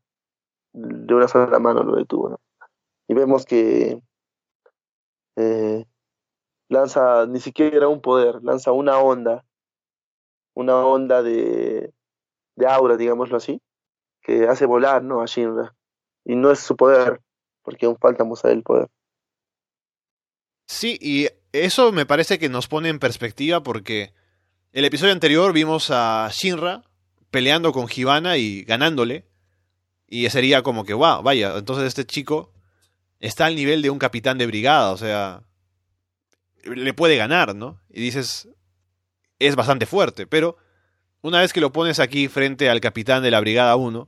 [0.73, 2.39] de una sola mano lo detuvo.
[3.08, 4.01] Y vemos que
[5.36, 5.86] eh,
[6.69, 9.45] lanza ni siquiera un poder, lanza una onda,
[10.53, 11.93] una onda de,
[12.56, 13.62] de aura, digámoslo así,
[14.21, 15.21] que hace volar ¿no?
[15.21, 15.73] a Shinra.
[16.25, 17.21] Y no es su poder,
[17.62, 18.89] porque aún falta mostrar el poder.
[20.67, 24.13] Sí, y eso me parece que nos pone en perspectiva porque
[24.73, 26.84] el episodio anterior vimos a Shinra
[27.32, 29.25] peleando con Givana y ganándole.
[30.08, 32.54] Y sería como que, wow, vaya, entonces este chico
[33.20, 35.43] está al nivel de un capitán de brigada, o sea,
[36.63, 37.82] le puede ganar, ¿no?
[37.89, 38.50] Y dices,
[39.39, 40.58] es bastante fuerte, pero
[41.22, 44.08] una vez que lo pones aquí frente al capitán de la brigada 1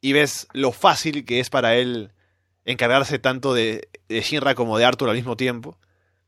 [0.00, 2.12] y ves lo fácil que es para él
[2.64, 5.78] encargarse tanto de, de Shinra como de Arthur al mismo tiempo,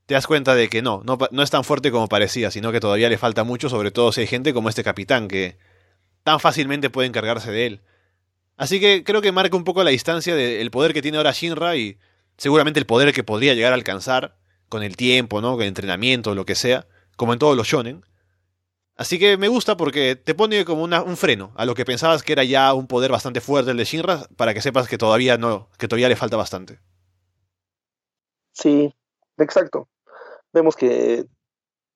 [0.07, 2.81] te das cuenta de que no, no, no es tan fuerte como parecía, sino que
[2.81, 5.59] todavía le falta mucho, sobre todo si hay gente como este capitán que
[6.23, 7.81] tan fácilmente puede encargarse de él.
[8.59, 11.77] Así que creo que marca un poco la distancia del poder que tiene ahora Shinra
[11.77, 11.99] y
[12.37, 14.37] seguramente el poder que podría llegar a alcanzar
[14.69, 15.53] con el tiempo, ¿no?
[15.53, 18.05] Con el entrenamiento, lo que sea, como en todos los shonen.
[18.97, 22.33] Así que me gusta porque te pone como un freno a lo que pensabas que
[22.33, 25.71] era ya un poder bastante fuerte el de Shinra, para que sepas que todavía no,
[25.79, 26.81] que todavía le falta bastante.
[28.53, 28.93] Sí,
[29.39, 29.89] exacto.
[30.53, 31.25] Vemos que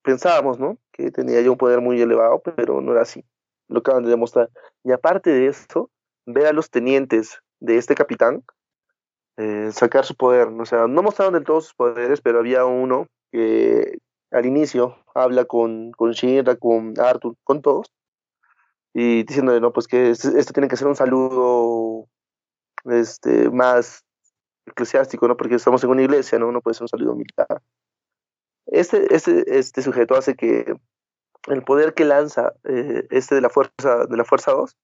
[0.01, 0.77] pensábamos, ¿no?
[0.93, 3.25] Que tenía ya un poder muy elevado, pero no era así
[3.67, 4.49] lo acaban de demostrar.
[4.83, 5.89] Y aparte de esto,
[6.25, 8.43] ver a los tenientes de este capitán
[9.37, 10.47] eh, sacar su poder.
[10.47, 13.97] O sea, no mostraron de todos sus poderes, pero había uno que
[14.31, 17.91] al inicio habla con, con Shinra, con Arthur, con todos,
[18.93, 22.07] y diciéndole, no, pues que esto tiene que ser un saludo
[22.85, 24.03] este, más
[24.65, 25.35] eclesiástico, ¿no?
[25.35, 26.51] Porque estamos en una iglesia, ¿no?
[26.51, 27.61] No puede ser un saludo militar.
[28.67, 30.75] Este, este, este sujeto hace que
[31.47, 34.77] el poder que lanza eh, este de la fuerza de la fuerza 2,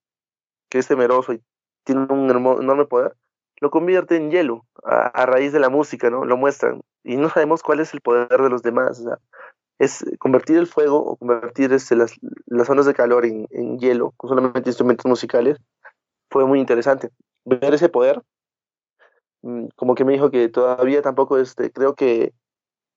[0.69, 1.41] que es temeroso y
[1.83, 3.15] tiene un enorme poder,
[3.59, 6.25] lo convierte en hielo a, raíz de la música, ¿no?
[6.25, 9.03] Lo muestran y no sabemos cuál es el poder de los demás.
[9.79, 12.13] Es convertir el fuego o convertir este, las,
[12.45, 13.47] las de calor en,
[13.79, 15.57] hielo con solamente instrumentos musicales
[16.29, 17.09] fue muy interesante.
[17.45, 18.21] Ver ese poder,
[19.41, 22.33] mm, como que me dijo que todavía tampoco, este, creo que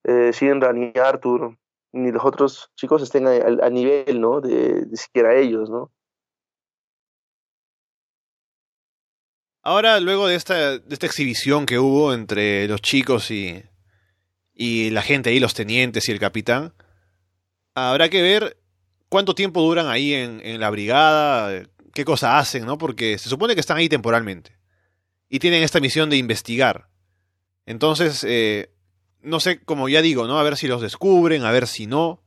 [0.05, 1.57] eh, Shinra ni Arthur
[1.93, 4.41] ni los otros chicos estén a, nivel, ¿no?
[4.41, 5.91] De, de, siquiera ellos, ¿no?
[9.63, 13.63] Ahora, luego de esta, exhibición que hubo entre los chicos y,
[14.53, 16.73] y la gente ahí, los tenientes y el capitán,
[17.73, 18.57] habrá que ver
[19.09, 22.77] cuánto tiempo duran ahí en, en la brigada, qué cosa hacen, ¿no?
[22.77, 24.57] Porque se supone que están ahí temporalmente.
[25.29, 26.89] Y tienen esta misión de investigar.
[27.65, 28.71] Entonces, eh,
[29.21, 30.39] no sé, como ya digo, ¿no?
[30.39, 32.22] A ver si los descubren, a ver si no.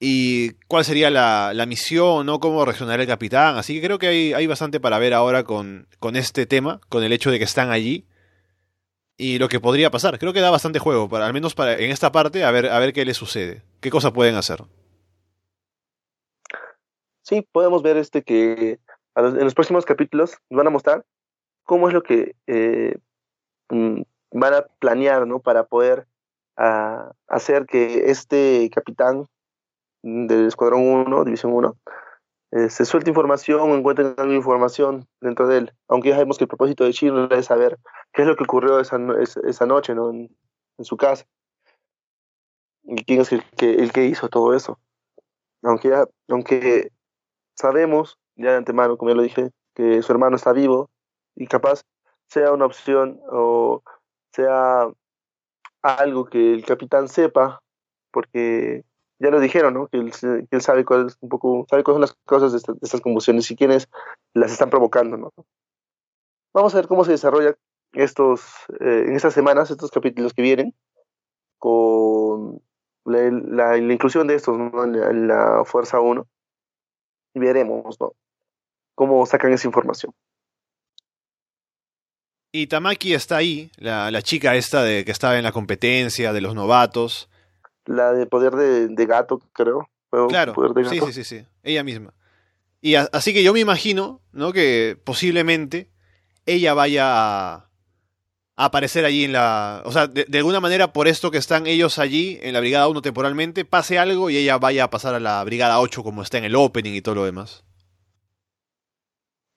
[0.00, 2.40] Y cuál sería la, la misión, ¿no?
[2.40, 3.56] Cómo reaccionará el capitán.
[3.56, 7.04] Así que creo que hay, hay bastante para ver ahora con, con este tema, con
[7.04, 8.06] el hecho de que están allí
[9.16, 10.18] y lo que podría pasar.
[10.18, 12.78] Creo que da bastante juego, para, al menos para, en esta parte, a ver, a
[12.78, 14.62] ver qué le sucede, qué cosas pueden hacer.
[17.22, 18.78] Sí, podemos ver este que
[19.14, 21.04] en los próximos capítulos van a mostrar
[21.62, 22.98] cómo es lo que eh,
[23.70, 24.02] mm,
[24.32, 25.40] van a planear, ¿no?
[25.40, 26.06] Para poder
[26.56, 29.26] ah, hacer que este capitán
[30.04, 31.76] del Escuadrón 1, División 1,
[32.52, 35.72] eh, se suelte información encuentren alguna información dentro de él.
[35.88, 37.78] Aunque ya sabemos que el propósito de Chino es saber
[38.12, 40.10] qué es lo que ocurrió esa, esa noche ¿no?
[40.10, 40.30] en,
[40.80, 41.24] su casa.
[42.82, 44.78] Y quién es el que, el que hizo todo eso.
[45.62, 46.90] Aunque, ya, aunque
[47.56, 50.90] sabemos ya de antemano, como ya lo dije, que su hermano está vivo
[51.34, 51.82] y capaz
[52.28, 53.82] sea una opción o
[54.32, 54.88] sea
[55.82, 57.60] algo que el capitán sepa,
[58.10, 58.84] porque
[59.18, 59.86] ya lo dijeron, ¿no?
[59.88, 63.56] Que él, sabe cuál un poco, sabe cuáles son las causas de, estas convulsiones y
[63.56, 63.88] quiénes
[64.34, 65.32] las están provocando, ¿no?
[66.52, 67.54] Vamos a ver cómo se desarrolla
[67.92, 68.42] estos,
[68.80, 70.74] eh, en estas semanas, estos capítulos que vienen,
[71.58, 72.60] con
[73.04, 76.26] la, inclusión de estos en, la, Fuerza 1,
[77.34, 77.96] y veremos.
[78.94, 80.12] Cómo sacan esa información.
[82.52, 86.40] Y Tamaki está ahí, la, la chica esta de que estaba en la competencia de
[86.40, 87.28] los novatos
[87.86, 89.88] la de poder de, gato, creo.
[90.28, 90.54] Claro,
[90.88, 92.14] sí, sí, sí, sí, ella misma.
[92.80, 94.52] Y así que yo me imagino, ¿no?
[94.52, 95.90] Que posiblemente
[96.46, 97.70] ella vaya a,
[98.56, 99.82] aparecer allí en la...
[99.84, 103.02] O sea, de, alguna manera, por esto que están ellos allí, en la Brigada 1
[103.02, 106.44] temporalmente, pase algo y ella vaya a pasar a la Brigada 8 como está en
[106.44, 107.64] el opening y todo lo demás.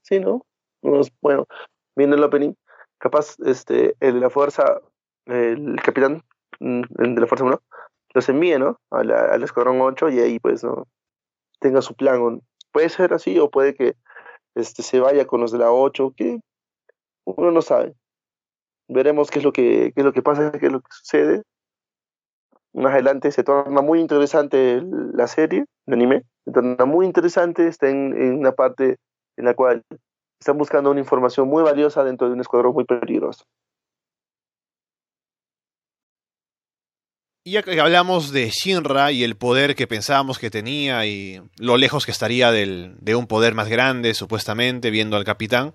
[0.03, 0.45] Sí, ¿no?
[1.21, 1.47] Bueno,
[1.95, 2.53] viendo el opening,
[2.97, 4.79] capaz este, el de la fuerza,
[5.25, 6.23] el capitán
[6.59, 7.61] mm, el de la fuerza 1,
[8.13, 8.79] los envíe, ¿no?
[8.91, 10.87] al Escuadrón 8 y ahí pues no
[11.59, 12.41] tenga su plan.
[12.71, 13.95] Puede ser así o puede que
[14.55, 16.39] este, se vaya con los de la 8, que
[17.25, 17.93] uno no sabe.
[18.87, 21.43] Veremos qué es lo que, qué es lo que pasa, qué es lo que sucede.
[22.73, 24.81] Más adelante se torna muy interesante
[25.13, 28.97] la serie, el anime, se torna muy interesante, está en, en una parte
[29.35, 29.83] en la cual
[30.39, 33.45] están buscando una información muy valiosa dentro de un escuadrón muy peligroso.
[37.47, 41.77] Y ya que hablamos de Shinra y el poder que pensábamos que tenía y lo
[41.77, 45.73] lejos que estaría del, de un poder más grande, supuestamente, viendo al capitán,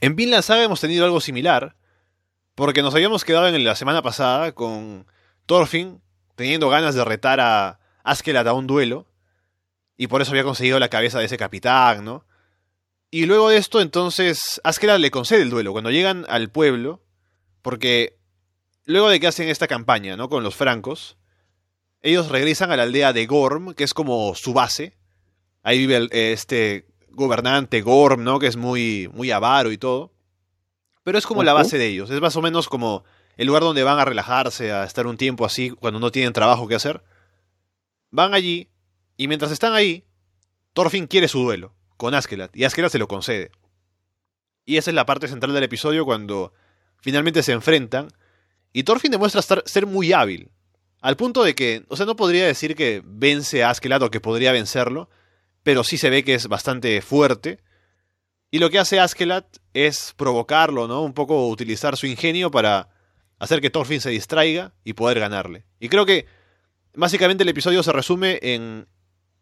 [0.00, 1.76] en Vinland Saga hemos tenido algo similar,
[2.54, 5.06] porque nos habíamos quedado en la semana pasada con
[5.44, 6.00] Thorfinn
[6.36, 9.06] teniendo ganas de retar a Askeladd a un duelo,
[9.98, 12.24] y por eso había conseguido la cabeza de ese capitán, ¿no?
[13.10, 15.72] Y luego de esto, entonces, Askeladd le concede el duelo.
[15.72, 17.04] Cuando llegan al pueblo,
[17.60, 18.21] porque
[18.84, 20.28] luego de que hacen esta campaña, ¿no?
[20.28, 21.16] Con los francos,
[22.00, 24.96] ellos regresan a la aldea de Gorm, que es como su base.
[25.62, 28.38] Ahí vive este gobernante Gorm, ¿no?
[28.38, 30.12] Que es muy, muy avaro y todo.
[31.04, 32.10] Pero es como la base de ellos.
[32.10, 33.04] Es más o menos como
[33.36, 36.68] el lugar donde van a relajarse, a estar un tiempo así, cuando no tienen trabajo
[36.68, 37.02] que hacer.
[38.10, 38.68] Van allí,
[39.16, 40.04] y mientras están ahí,
[40.74, 43.50] Thorfinn quiere su duelo con Askeladd, y Askeladd se lo concede.
[44.64, 46.52] Y esa es la parte central del episodio cuando
[47.00, 48.08] finalmente se enfrentan
[48.72, 50.50] y Thorfinn demuestra estar, ser muy hábil.
[51.00, 54.20] Al punto de que, o sea, no podría decir que vence a Askeladd o que
[54.20, 55.10] podría vencerlo,
[55.62, 57.60] pero sí se ve que es bastante fuerte.
[58.50, 61.02] Y lo que hace Askelat es provocarlo, ¿no?
[61.02, 62.90] Un poco utilizar su ingenio para
[63.38, 65.64] hacer que Thorfinn se distraiga y poder ganarle.
[65.80, 66.26] Y creo que
[66.94, 68.86] básicamente el episodio se resume en,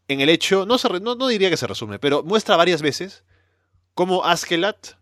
[0.09, 3.25] en el hecho, no, se, no, no diría que se resume, pero muestra varias veces
[3.95, 4.93] cómo Askelat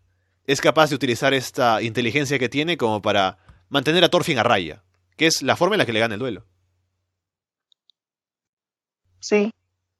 [0.45, 3.37] es capaz de utilizar esta inteligencia que tiene como para
[3.69, 4.83] mantener a Thorfinn a raya,
[5.15, 6.45] que es la forma en la que le gana el duelo.
[9.19, 9.53] Sí,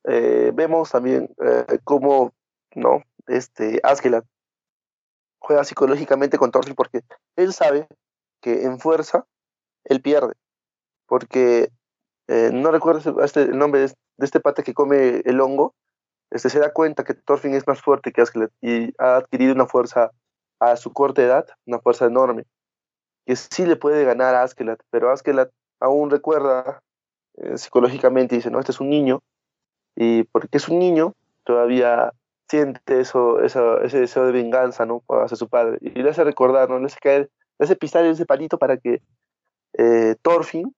[0.05, 2.34] eh, vemos también eh, cómo
[2.75, 4.25] no este Askelat
[5.39, 7.01] juega psicológicamente con Thorfinn porque
[7.36, 7.88] él sabe
[8.41, 9.25] que en fuerza
[9.84, 10.34] él pierde
[11.05, 11.69] porque
[12.27, 15.75] eh, no recuerdo este, el nombre de, este pata que come el hongo
[16.32, 19.65] este se da cuenta que Thorfinn es más fuerte que Askelat y ha adquirido una
[19.65, 20.12] fuerza
[20.60, 22.45] a su corta edad, una fuerza enorme,
[23.25, 26.82] que sí le puede ganar a Askelat, pero Askelat aún recuerda
[27.38, 29.21] eh, psicológicamente, dice, no, este es un niño,
[29.95, 32.13] y porque es un niño, todavía
[32.47, 35.03] siente eso, ese deseo de venganza, ¿no?
[35.08, 36.79] Hacia su padre, y le hace recordar, ¿no?
[36.79, 37.29] Le hace caer,
[37.60, 39.01] le hace pisar ese palito para que
[39.73, 40.75] eh, Thorfinn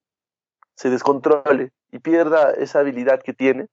[0.75, 3.67] se descontrole y pierda esa habilidad que tiene,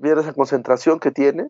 [0.00, 1.48] pierda esa concentración que tiene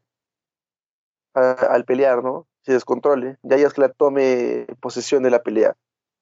[1.35, 2.49] al pelear, ¿no?
[2.69, 5.75] se descontrole, ya Askelat tome posesión de la pelea.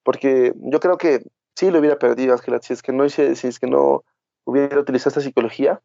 [0.07, 1.25] Porque yo creo que
[1.57, 4.05] sí lo hubiera perdido Askelat, si es que no, si es que no
[4.45, 5.83] hubiera utilizado esta psicología,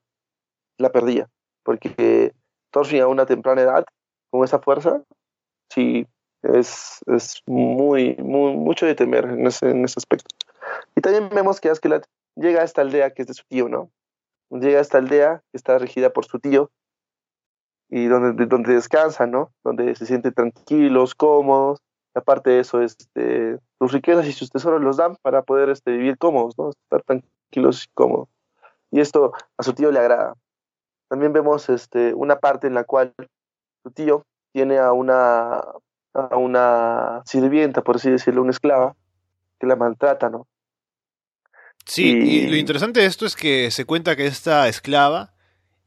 [0.77, 1.27] la perdía.
[1.63, 2.35] Porque
[2.69, 3.83] Thorfinn a una temprana edad,
[4.29, 5.01] con esa fuerza,
[5.73, 6.05] sí,
[6.43, 10.29] es, es muy, muy, mucho de temer en ese, en ese aspecto.
[10.95, 12.05] Y también vemos que Askelat
[12.35, 13.89] llega a esta aldea que es de su tío, ¿no?
[14.51, 16.69] Llega a esta aldea que está regida por su tío,
[17.89, 19.51] y donde, donde descansan, ¿no?
[19.63, 21.79] Donde se sienten tranquilos, cómodos.
[22.13, 26.17] Aparte de eso, este, sus riquezas y sus tesoros los dan para poder este, vivir
[26.17, 26.69] cómodos, ¿no?
[26.69, 28.29] Estar tranquilos y cómodos.
[28.91, 30.35] Y esto a su tío le agrada.
[31.09, 33.13] También vemos este, una parte en la cual
[33.83, 35.61] su tío tiene a una,
[36.13, 38.95] a una sirvienta, por así decirlo, una esclava,
[39.59, 40.47] que la maltrata, ¿no?
[41.85, 45.33] Sí, y lo interesante de esto es que se cuenta que esta esclava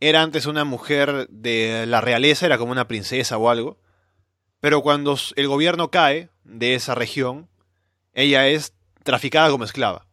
[0.01, 3.79] era antes una mujer de la realeza, era como una princesa o algo.
[4.65, 7.51] Pero cuando el gobierno cae de esa región,
[8.15, 8.73] ella es
[9.03, 10.07] traficada como esclava.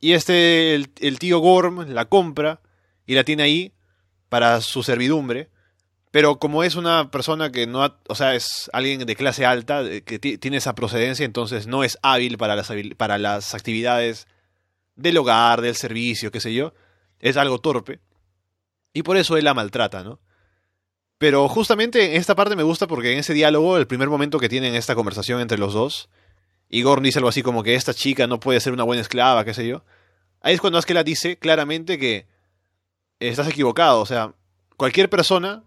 [0.00, 2.62] Y este, el, tío Gorm la compra
[3.04, 3.74] y la tiene ahí
[4.30, 5.50] para su servidumbre.
[6.10, 10.18] Pero como es una persona que no, o sea, es alguien de clase alta, que
[10.18, 14.26] tiene esa procedencia, entonces no es hábil para las, para las actividades
[14.96, 16.72] del hogar, del servicio, qué sé yo,
[17.20, 18.00] es algo torpe.
[18.94, 20.18] Y por eso él la maltrata, ¿no?
[21.22, 24.74] Pero justamente esta parte me gusta porque en ese diálogo, el primer momento que tienen
[24.74, 26.08] esta conversación entre los dos,
[26.68, 29.54] Igor dice algo así como que esta chica no puede ser una buena esclava, qué
[29.54, 29.84] sé yo.
[30.40, 32.26] Ahí es cuando Askela dice claramente que
[33.20, 34.34] estás equivocado, o sea,
[34.76, 35.62] cualquier persona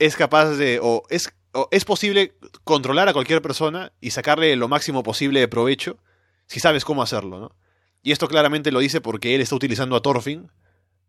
[0.00, 4.66] es capaz de, o es, o es posible controlar a cualquier persona y sacarle lo
[4.66, 5.98] máximo posible de provecho
[6.46, 7.56] si sabes cómo hacerlo, ¿no?
[8.02, 10.50] Y esto claramente lo dice porque él está utilizando a Thorfinn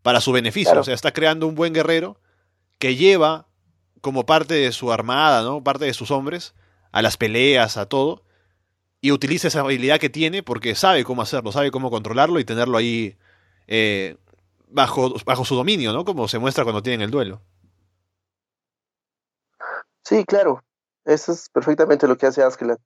[0.02, 0.78] para su beneficio.
[0.78, 2.20] O sea, está creando un buen guerrero
[2.78, 3.48] que lleva
[4.02, 5.64] como parte de su armada, ¿no?
[5.64, 6.54] Parte de sus hombres
[6.90, 8.22] a las peleas, a todo.
[9.00, 12.76] Y utiliza esa habilidad que tiene porque sabe cómo hacerlo, sabe cómo controlarlo y tenerlo
[12.76, 13.16] ahí
[13.68, 14.16] eh,
[14.68, 16.04] bajo, bajo su dominio, ¿no?
[16.04, 17.40] Como se muestra cuando tienen el duelo.
[20.04, 20.62] Sí, claro.
[21.04, 22.80] Eso es perfectamente lo que hace Askelat.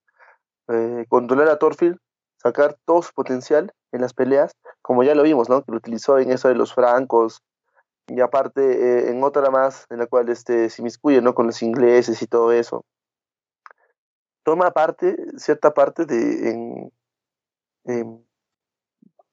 [0.68, 1.98] Eh, controlar a Thorfield,
[2.36, 4.52] sacar todo su potencial en las peleas,
[4.82, 5.62] como ya lo vimos, ¿no?
[5.62, 7.42] Que lo utilizó en eso de los francos
[8.08, 11.34] y aparte eh, en otra más en la cual este, se inmiscuye, ¿no?
[11.34, 12.84] Con los ingleses y todo eso.
[14.44, 16.90] Toma parte, cierta parte de,
[17.84, 18.26] en,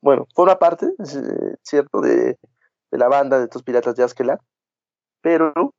[0.01, 0.87] bueno, forma parte,
[1.61, 2.01] ¿cierto?
[2.01, 2.37] De,
[2.91, 4.41] de, la banda de estos piratas de Askelat,
[5.21, 5.73] pero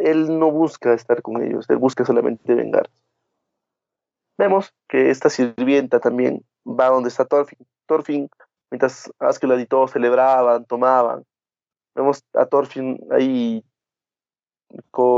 [0.00, 3.00] él no busca estar con ellos, él busca solamente vengarse.
[4.36, 7.66] Vemos que esta sirvienta también va donde está Thorfinn.
[7.86, 8.30] Thorfinn,
[8.70, 11.24] mientras Askeladd y todos celebraban, tomaban.
[11.94, 13.64] Vemos a Thorfinn ahí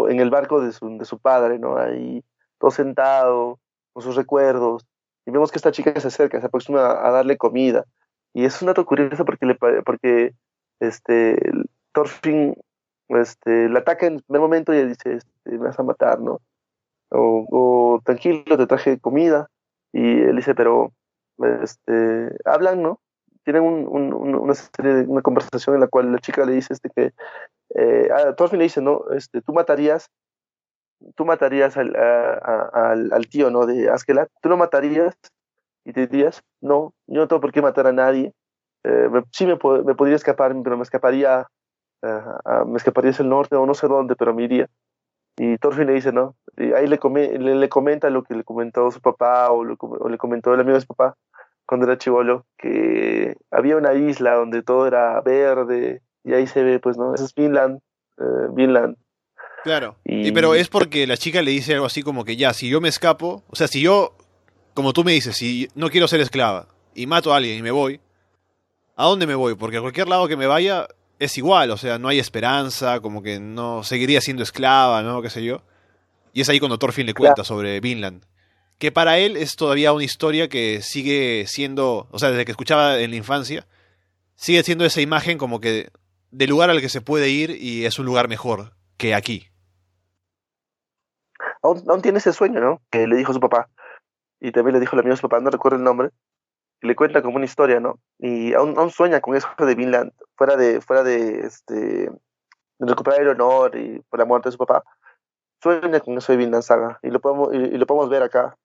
[0.09, 1.77] en el barco de su, de su padre, ¿no?
[1.77, 2.25] Ahí
[2.59, 3.59] todo sentado,
[3.93, 4.87] con sus recuerdos.
[5.27, 7.85] Y vemos que esta chica se acerca, se aproxima a, darle comida.
[8.33, 9.55] Y es un dato curioso porque, le,
[9.85, 10.35] porque
[10.81, 11.37] este,
[11.93, 12.55] Thorfinn
[13.09, 16.21] este, le ataca en el primer momento y le dice, este, me vas a matar,
[16.21, 16.41] ¿no?
[17.11, 19.49] O, o, tranquilo, te traje comida.
[19.93, 20.93] Y él dice, pero
[21.63, 23.01] este, hablan, ¿no?
[23.45, 27.13] Tienen una, serie una conversación en la cual la chica le dice este, que
[27.75, 29.03] eh, a Thorfinn le dice, ¿no?
[29.11, 30.11] Este, tú matarías,
[31.17, 33.67] tú matarías al, al, tío, ¿no?
[33.67, 35.17] De Askelat, tú lo matarías
[35.85, 38.33] y te dirías, no, yo no tengo por qué matar a nadie.
[38.85, 41.47] Eh, sí me, me, podría escapar, pero me escaparía,
[42.03, 44.69] me escaparía hacia el norte o no sé dónde, pero me iría.
[45.37, 46.37] Y Thorfinn le dice, ¿no?
[46.57, 47.01] Y ahí le,
[47.39, 50.75] le, le, comenta lo que le comentó su papá o, o le comentó el amigo
[50.75, 51.17] de su papá
[51.73, 56.79] cuando era chivolo, que había una isla donde todo era verde y ahí se ve,
[56.79, 57.15] pues, ¿no?
[57.15, 57.81] Eso es Vinland,
[58.19, 58.99] eh, Vinland.
[59.65, 59.97] Claro.
[60.05, 60.33] Y...
[60.33, 62.91] pero es porque la chica le dice algo así como que ya, si yo me
[62.91, 64.15] escapo, o sea, si yo,
[64.75, 67.71] como tú me dices, si no quiero ser esclava y mato a alguien y me
[67.71, 68.03] voy,
[68.95, 69.55] ¿a dónde me voy?
[69.55, 73.23] Porque a cualquier lado que me vaya es igual, o sea, no hay esperanza, como
[73.23, 75.23] que no seguiría siendo esclava, ¿no?
[75.23, 75.63] Qué sé yo.
[76.35, 78.27] Y es ahí cuando Thorfinn le cuenta sobre Vinland.
[78.83, 82.99] Que para él es todavía una historia que sigue siendo, o sea, desde que escuchaba
[82.99, 83.65] en la infancia,
[84.35, 85.93] sigue siendo esa imagen como que
[86.33, 89.47] del lugar al que se puede ir y es un lugar mejor que aquí.
[91.63, 92.83] Aún, tiene ese sueño, ¿no?
[92.91, 93.69] Que le dijo su papá.
[94.41, 96.11] Y también le dijo el amigo de su papá, no recuerdo el nombre.
[96.81, 98.01] Y le cuenta como una historia, ¿no?
[98.19, 102.11] Y aún, aún sueña con eso de Vinland, fuera de, fuera de, este, de
[102.81, 104.83] recuperar el honor y por la muerte de su papá.
[105.63, 106.99] Sueña con eso de Vinland Saga.
[107.01, 108.59] Y lo podemos, y, lo podemos ver acá,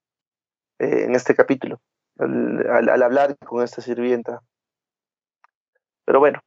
[0.79, 1.79] eh, en este capítulo,
[2.17, 4.41] al, hablar con esta sirvienta.
[6.05, 6.41] Pero bueno,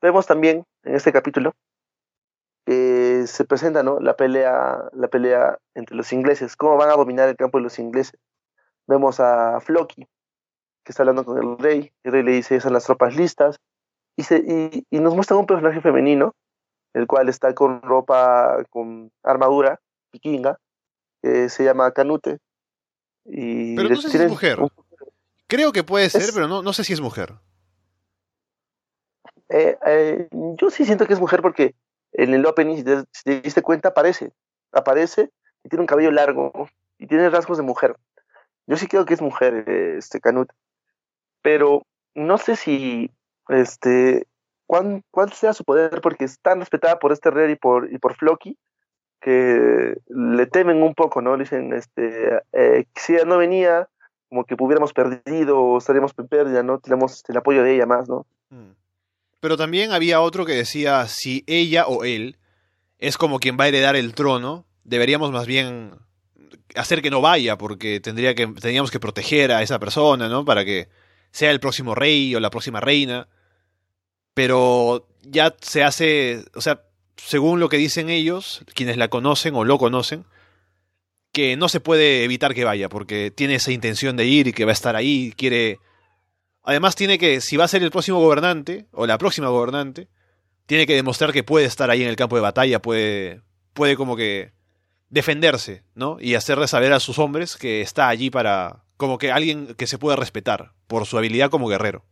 [0.00, 1.54] Vemos también en este capítulo
[2.64, 3.98] que se presenta ¿no?
[3.98, 7.78] la, pelea, la pelea entre los ingleses, cómo van a dominar el campo de los
[7.78, 8.20] ingleses.
[8.86, 10.06] Vemos a Floki,
[10.84, 13.58] que está hablando con el rey, el rey le dice, están las tropas listas,
[14.16, 14.38] y, se,
[14.90, 16.34] y, nos muestran un personaje femenino,
[16.94, 19.80] el cual está con ropa, con armadura
[20.12, 20.58] vikinga,
[21.22, 22.38] que se llama Canute.
[23.28, 24.58] Y pero no sé si es mujer.
[25.46, 27.34] Creo que puede ser, pero no, no sé si es mujer.
[29.48, 31.74] Eh, eh, yo sí siento que es mujer porque
[32.12, 32.84] en el opening, si
[33.24, 34.32] te, diste cuenta, aparece.
[34.72, 35.30] Aparece
[35.64, 36.68] y tiene un cabello largo
[36.98, 37.96] y tiene rasgos de mujer.
[38.66, 40.50] Yo sí creo que es mujer, este Canut.
[41.42, 41.82] Pero
[42.14, 43.10] no sé si,
[43.48, 44.26] este,
[44.66, 47.98] cuán, cuál sea su poder, porque es tan respetada por este rey y por, y
[47.98, 48.58] por Floki,
[49.20, 51.36] que le temen un poco, ¿no?
[51.36, 52.40] Dicen, este,
[52.94, 53.88] si ella no venía,
[54.28, 56.78] como que hubiéramos perdido o estaríamos en pérdida, ¿no?
[56.78, 58.26] Tenemos este, el apoyo de ella más, ¿no?
[58.50, 58.72] Mm.
[59.40, 62.36] Pero también había otro que decía, si ella o él
[62.98, 65.92] es como quien va a heredar el trono, deberíamos más bien
[66.74, 70.44] hacer que no vaya, porque tendría que, tendríamos que proteger a esa persona, ¿no?
[70.44, 70.88] Para que
[71.30, 73.28] sea el próximo rey o la próxima reina.
[74.34, 76.82] Pero ya se hace, o sea,
[77.18, 80.24] según lo que dicen ellos, quienes la conocen o lo conocen,
[81.32, 84.64] que no se puede evitar que vaya, porque tiene esa intención de ir y que
[84.64, 85.78] va a estar ahí, quiere
[86.68, 90.10] Además tiene que, si va a ser el próximo gobernante, o la próxima gobernante,
[90.66, 93.40] tiene que demostrar que puede estar ahí en el campo de batalla, puede,
[93.72, 94.52] puede como que
[95.08, 96.18] defenderse, ¿no?
[96.20, 99.96] Y hacerle saber a sus hombres que está allí para, como que alguien que se
[99.96, 102.04] puede respetar por su habilidad como guerrero.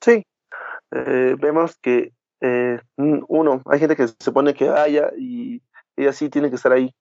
[0.00, 0.24] Sí,
[0.90, 5.62] eh, vemos que eh, uno, hay gente que se pone que vaya y
[5.96, 6.94] ella sí tiene que estar ahí.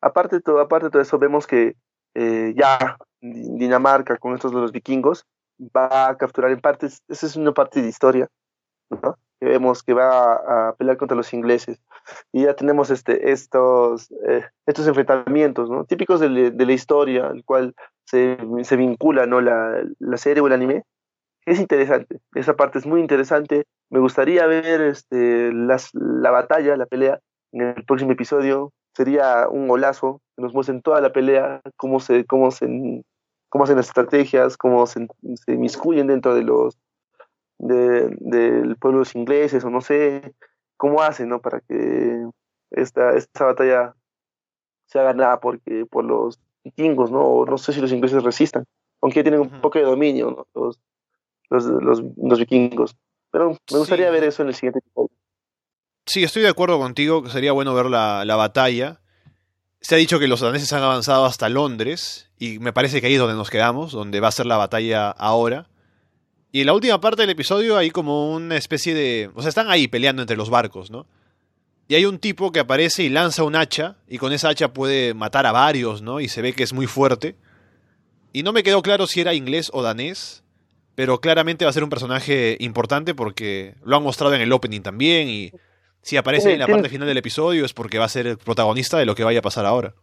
[0.00, 1.76] Aparte de todo, aparte de todo eso, vemos que
[2.14, 5.26] eh, ya Dinamarca con estos de los vikingos
[5.74, 8.28] va a capturar en partes, esa es una parte de historia,
[8.90, 11.80] que vemos que va a, pelear contra los ingleses
[12.32, 15.84] y ya tenemos este, estos, eh, estos enfrentamientos ¿no?
[15.84, 19.40] típicos de, la historia, al cual se, se vincula ¿no?
[19.40, 20.84] la, la, serie o el anime.
[21.44, 23.64] Es interesante, esa parte es muy interesante.
[23.90, 27.20] Me gustaría ver este, las, la batalla, la pelea
[27.52, 28.72] en el próximo episodio.
[28.94, 32.66] Sería un golazo que nos muestren toda la pelea, cómo se, cómo se
[33.52, 36.78] cómo hacen las estrategias, cómo se, se inmiscuyen dentro de los
[37.58, 40.34] del pueblo de los ingleses, o no sé
[40.78, 41.40] cómo hacen, ¿no?
[41.42, 42.26] Para que
[42.70, 43.94] esta, esta batalla
[44.86, 47.20] sea ganada porque, por los vikingos, ¿no?
[47.20, 48.64] O no sé si los ingleses resistan,
[49.02, 50.46] aunque tienen un poco de dominio, ¿no?
[50.54, 50.80] Los,
[51.52, 52.96] los, los, vikingos.
[53.30, 55.10] Pero me gustaría ver eso en el siguiente episodio.
[56.06, 59.00] Sí, estoy de acuerdo contigo que sería bueno ver la, la batalla.
[59.80, 63.14] Se ha dicho que los daneses han avanzado hasta Londres y me parece que ahí
[63.14, 65.68] es donde nos quedamos, donde va a ser la batalla ahora.
[66.50, 69.30] Y en la última parte del episodio hay como una especie de...
[69.34, 71.06] O sea, están ahí peleando entre los barcos, ¿no?
[71.88, 75.14] Y hay un tipo que aparece y lanza un hacha y con esa hacha puede
[75.14, 76.20] matar a varios, ¿no?
[76.20, 77.36] Y se ve que es muy fuerte.
[78.32, 80.41] Y no me quedó claro si era inglés o danés,
[80.94, 84.82] pero claramente va a ser un personaje importante porque lo han mostrado en el opening
[84.82, 85.52] también y
[86.02, 88.98] si aparece en la parte final del episodio es porque va a ser el protagonista
[88.98, 89.94] de lo que vaya a pasar ahora.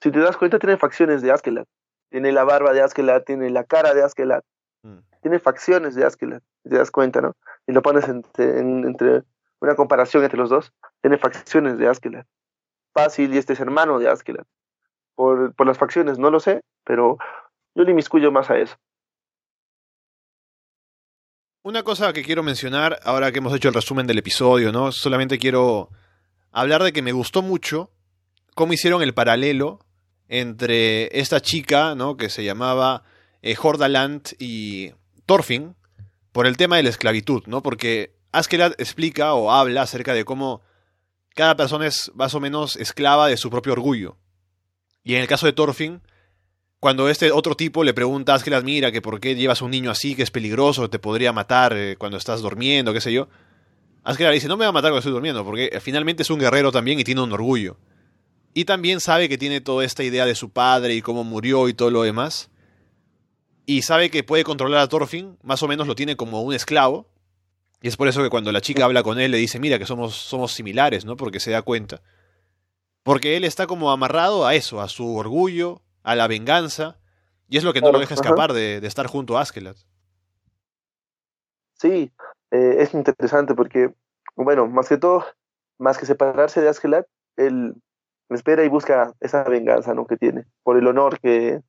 [0.00, 1.66] Si te das cuenta, tiene facciones de Askelat.
[2.10, 4.44] Tiene la barba de Askelat, tiene la cara de Askelat.
[4.82, 4.98] Mm.
[5.22, 7.34] Tiene facciones de Askelat, si te das cuenta, ¿no?
[7.66, 9.22] Y lo pones entre, entre
[9.60, 10.72] una comparación entre los dos.
[11.00, 12.26] Tiene facciones de Askelat.
[12.94, 14.46] Fácil y este es hermano de Askelat.
[15.16, 17.18] Por, por las facciones, no lo sé, pero
[17.74, 18.76] yo le inmiscuyo más a eso.
[21.66, 24.92] Una cosa que quiero mencionar, ahora que hemos hecho el resumen del episodio, ¿no?
[24.92, 25.90] Solamente quiero
[26.52, 27.90] hablar de que me gustó mucho
[28.54, 29.80] cómo hicieron el paralelo
[30.28, 32.16] entre esta chica, ¿no?
[32.16, 33.02] Que se llamaba
[33.42, 34.92] eh, Hordaland y
[35.26, 35.74] Thorfinn
[36.30, 37.64] por el tema de la esclavitud, ¿no?
[37.64, 40.62] Porque Askeladd explica o habla acerca de cómo
[41.34, 44.16] cada persona es más o menos esclava de su propio orgullo.
[45.02, 46.00] Y en el caso de Thorfinn,
[46.80, 49.90] cuando este otro tipo le pregunta a Askeladd, mira, que por qué llevas un niño
[49.90, 53.28] así, que es peligroso, te podría matar eh, cuando estás durmiendo, qué sé yo.
[54.04, 56.70] Askeladd dice, no me va a matar cuando estoy durmiendo, porque finalmente es un guerrero
[56.70, 57.76] también y tiene un orgullo.
[58.54, 61.74] Y también sabe que tiene toda esta idea de su padre y cómo murió y
[61.74, 62.50] todo lo demás.
[63.66, 67.08] Y sabe que puede controlar a Thorfinn, más o menos lo tiene como un esclavo.
[67.82, 69.86] Y es por eso que cuando la chica habla con él le dice, mira que
[69.86, 71.16] somos, somos similares, ¿no?
[71.16, 72.00] Porque se da cuenta.
[73.02, 76.96] Porque él está como amarrado a eso, a su orgullo, a la venganza.
[77.48, 79.76] Y es lo que no lo deja escapar de, estar junto a Askeladd.
[81.74, 82.10] Sí,
[82.50, 83.92] eh, es interesante porque,
[84.36, 85.26] bueno, más que todo,
[85.78, 87.04] más que separarse de Askeladd,
[87.36, 87.74] él
[88.30, 90.06] espera y busca esa venganza ¿no?
[90.06, 91.60] que tiene, por el honor que,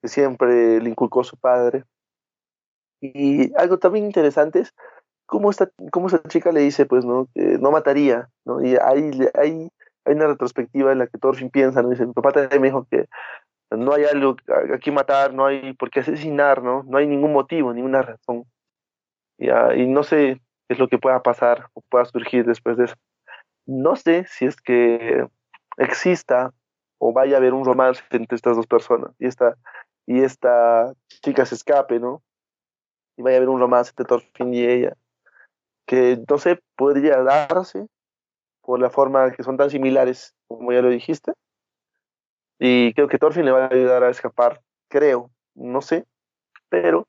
[0.00, 1.84] que siempre le inculcó su padre.
[3.00, 4.74] Y algo también interesante es
[5.26, 7.28] cómo esta, cómo esta chica le dice, pues, ¿no?
[7.34, 8.64] Que no mataría, ¿no?
[8.64, 9.70] Y hay, hay,
[10.04, 11.90] hay una retrospectiva en la que Thorfinn piensa, ¿no?
[11.90, 13.06] Dice, mi papá también me dijo que
[13.70, 14.36] no hay algo
[14.74, 16.82] aquí matar, no hay por qué asesinar, ¿no?
[16.84, 18.44] No hay ningún motivo, ninguna razón.
[19.38, 22.86] Y, y no sé qué es lo que pueda pasar o pueda surgir después de
[22.86, 22.96] eso.
[23.66, 25.26] No sé si es que
[25.76, 26.52] exista
[26.98, 29.56] o vaya a haber un romance entre estas dos personas y esta,
[30.06, 30.92] y esta
[31.22, 32.22] chica se escape, ¿no?
[33.16, 34.96] Y vaya a haber un romance entre Thorfinn y ella,
[35.86, 37.86] que no sé, podría darse
[38.70, 41.32] por la forma que son tan similares, como ya lo dijiste.
[42.56, 46.06] Y creo que Thorfinn le va a ayudar a escapar, creo, no sé,
[46.68, 47.08] pero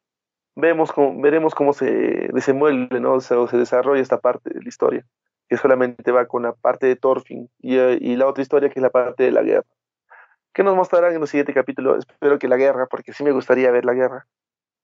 [0.55, 3.14] vemos veremos cómo se desenvuelve, ¿no?
[3.14, 5.05] O se desarrolla esta parte de la historia
[5.47, 8.82] que solamente va con la parte de Thorfinn y, y, la otra historia que es
[8.82, 9.68] la parte de la guerra.
[10.55, 11.95] ¿Qué nos mostrarán en el siguiente capítulo?
[11.95, 14.26] Espero que la guerra, porque sí me gustaría ver la guerra.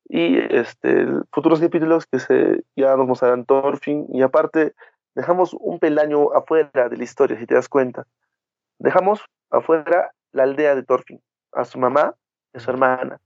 [0.07, 4.75] Y este, futuros capítulos que se, ya nos mostrarán Thorfinn y aparte
[5.17, 8.05] dejamos un peldaño afuera de la historia, si te das cuenta.
[8.79, 12.15] Dejamos afuera la aldea de Thorfinn, a su mamá
[12.53, 13.19] y a su hermana.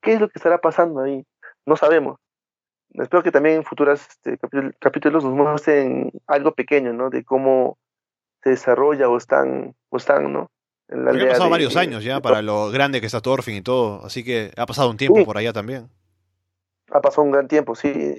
[0.00, 1.26] ¿Qué es lo que estará pasando ahí?
[1.66, 2.18] No sabemos
[2.94, 4.38] espero que también en futuros este,
[4.78, 7.10] capítulos nos muestren algo pequeño, ¿no?
[7.10, 7.78] De cómo
[8.42, 10.50] se desarrolla o están, o están ¿no?
[10.88, 14.04] En la han pasado varios años ya para lo grande que está Thorfinn y todo,
[14.04, 15.88] así que ha pasado un tiempo por allá también.
[16.90, 18.16] Ha pasado un gran tiempo, sí.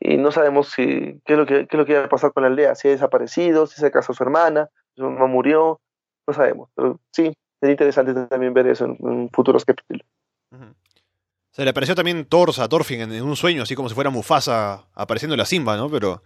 [0.00, 2.42] Y, no sabemos si, qué, es lo que, qué es lo que ha pasado con
[2.42, 5.80] la aldea, si ha desaparecido, si se casó su hermana, su mamá murió,
[6.26, 6.70] no sabemos.
[6.74, 10.06] Pero sí, sería interesante también ver eso en, futuros capítulos.
[11.50, 14.86] Se le apareció también Thor a Thorfinn en, un sueño, así como si fuera Mufasa
[14.94, 15.90] apareciendo la Simba, ¿no?
[15.90, 16.22] Pero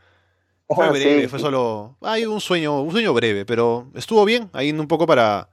[0.68, 1.96] fue breve, fue solo.
[2.02, 5.48] Hay un sueño, un sueño breve, pero estuvo bien, ahí un poco para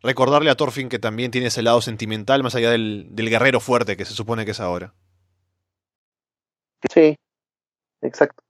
[0.00, 3.96] recordarle a Thorfinn que también tiene ese lado sentimental más allá del, del guerrero fuerte
[3.96, 4.94] que se supone que es ahora.
[6.92, 7.16] Sí,
[8.02, 8.42] exacto.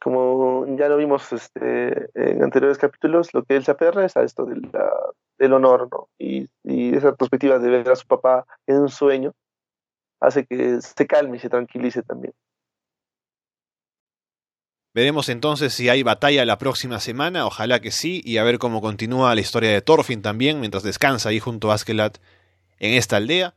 [0.00, 4.22] Como ya lo vimos este, en anteriores capítulos, lo que él se aferra es a
[4.22, 6.08] esto del, honor, ¿no?
[6.18, 9.32] Y, y esa perspectiva de ver a su papá en un sueño,
[10.20, 12.32] hace que se calme y se tranquilice también.
[14.96, 18.80] Veremos entonces si hay batalla la próxima semana, ojalá que sí, y a ver cómo
[18.80, 22.14] continúa la historia de Thorfinn también, mientras descansa ahí junto a Askeladd
[22.78, 23.54] en esta aldea.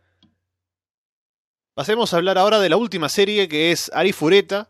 [1.76, 4.70] Pasemos a hablar ahora de la última serie que es Arifureta,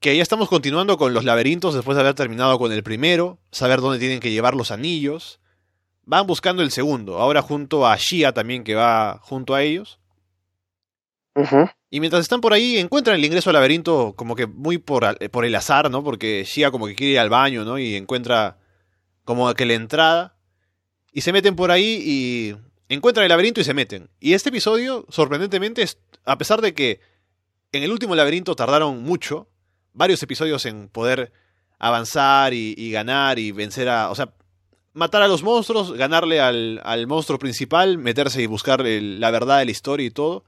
[0.00, 3.80] que ya estamos continuando con los laberintos después de haber terminado con el primero, saber
[3.80, 5.40] dónde tienen que llevar los anillos.
[6.04, 10.00] Van buscando el segundo, ahora junto a Shia también que va junto a ellos.
[11.90, 15.44] Y mientras están por ahí, encuentran el ingreso al laberinto como que muy por, por
[15.44, 16.02] el azar, ¿no?
[16.02, 17.78] Porque Shia como que quiere ir al baño, ¿no?
[17.78, 18.58] Y encuentra
[19.24, 20.36] como que la entrada.
[21.12, 22.56] Y se meten por ahí y
[22.88, 24.08] encuentran el laberinto y se meten.
[24.18, 25.84] Y este episodio, sorprendentemente,
[26.24, 27.00] a pesar de que
[27.72, 29.48] en el último laberinto tardaron mucho,
[29.92, 31.32] varios episodios en poder
[31.78, 34.10] avanzar y, ganar y vencer a...
[34.10, 34.32] O sea,
[34.92, 39.64] matar a los monstruos, ganarle al, al monstruo principal, meterse y buscar la verdad de
[39.64, 40.44] la historia y todo.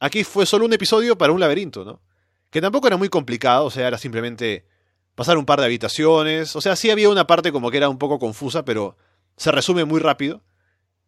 [0.00, 2.00] Aquí fue solo un episodio para un laberinto, ¿no?
[2.50, 4.64] Que tampoco era muy complicado, o sea, era simplemente
[5.14, 6.56] pasar un par de habitaciones.
[6.56, 8.96] O sea, sí había una parte como que era un poco confusa, pero
[9.36, 10.42] se resume muy rápido.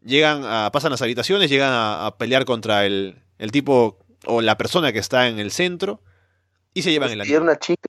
[0.05, 4.93] Llegan a, pasan las habitaciones, llegan a, pelear contra el, el, tipo o la persona
[4.93, 6.03] que está en el centro
[6.75, 7.37] y se llevan el anillo.
[7.37, 7.89] era una chica.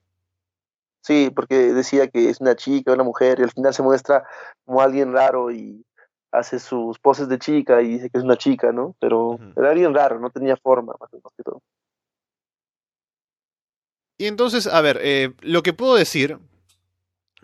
[1.01, 4.23] Sí, porque decía que es una chica, una mujer, y al final se muestra
[4.65, 5.85] como alguien raro y
[6.31, 8.95] hace sus poses de chica y dice que es una chica, ¿no?
[8.99, 11.61] Pero era alguien raro, no tenía forma, más que todo.
[14.17, 16.39] Y entonces, a ver, eh, lo que puedo decir,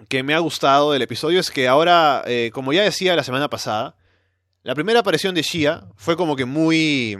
[0.07, 3.49] que me ha gustado del episodio es que ahora, eh, como ya decía la semana
[3.49, 3.95] pasada,
[4.63, 7.17] la primera aparición de Shia fue como que muy...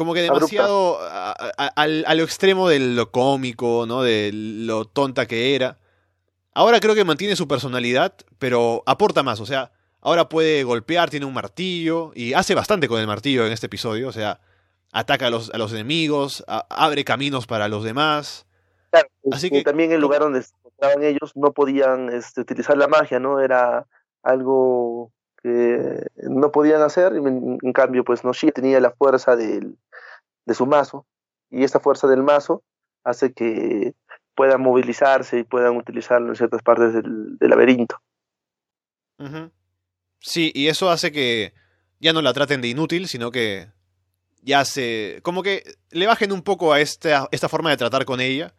[0.00, 1.32] Como que demasiado a,
[1.76, 4.00] a, lo extremo de lo cómico, ¿no?
[4.00, 5.76] De lo tonta que era.
[6.54, 9.40] Ahora creo que mantiene su personalidad, pero aporta más.
[9.40, 13.52] O sea, ahora puede golpear, tiene un martillo y hace bastante con el martillo en
[13.52, 14.08] este episodio.
[14.08, 14.40] O sea,
[14.90, 18.46] ataca a los, a los enemigos, abre caminos para los demás.
[18.88, 23.20] Claro, Así que también el lugar donde estaban ellos no podían este, utilizar la magia,
[23.20, 23.38] ¿no?
[23.38, 23.86] Era
[24.22, 29.76] algo que no podían hacer, en, en cambio, pues Noshi tenía la fuerza del,
[30.46, 31.06] de su mazo,
[31.50, 32.62] y esta fuerza del mazo
[33.04, 33.94] hace que
[34.34, 38.00] puedan movilizarse y puedan utilizarlo en ciertas partes del, del laberinto.
[40.18, 41.52] Sí, y eso hace que
[41.98, 43.68] ya no la traten de inútil, sino que
[44.42, 45.20] ya se.
[45.22, 48.54] como que le bajen un poco a esta, esta forma de tratar con ella.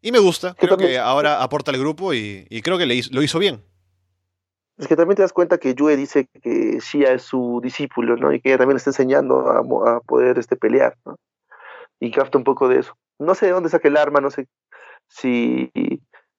[0.00, 3.22] Y me gusta, creo que ahora aporta al grupo y, y creo que le lo
[3.22, 3.64] hizo bien.
[4.78, 8.32] Es que también te das cuenta que Yue dice que Shia es su discípulo, ¿no?
[8.32, 11.16] Y que ella también le está enseñando a, a poder este, pelear, ¿no?
[11.98, 12.94] Y capta un poco de eso.
[13.18, 14.48] No sé de dónde saca el arma, no sé
[15.08, 15.70] si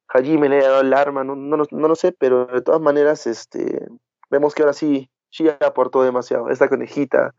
[0.07, 3.27] Hajime le ha dado el arma, no, no, no, lo sé, pero de todas maneras,
[3.27, 3.87] este,
[4.29, 6.49] vemos que ahora sí Shia aportó demasiado.
[6.49, 7.33] Esta conejita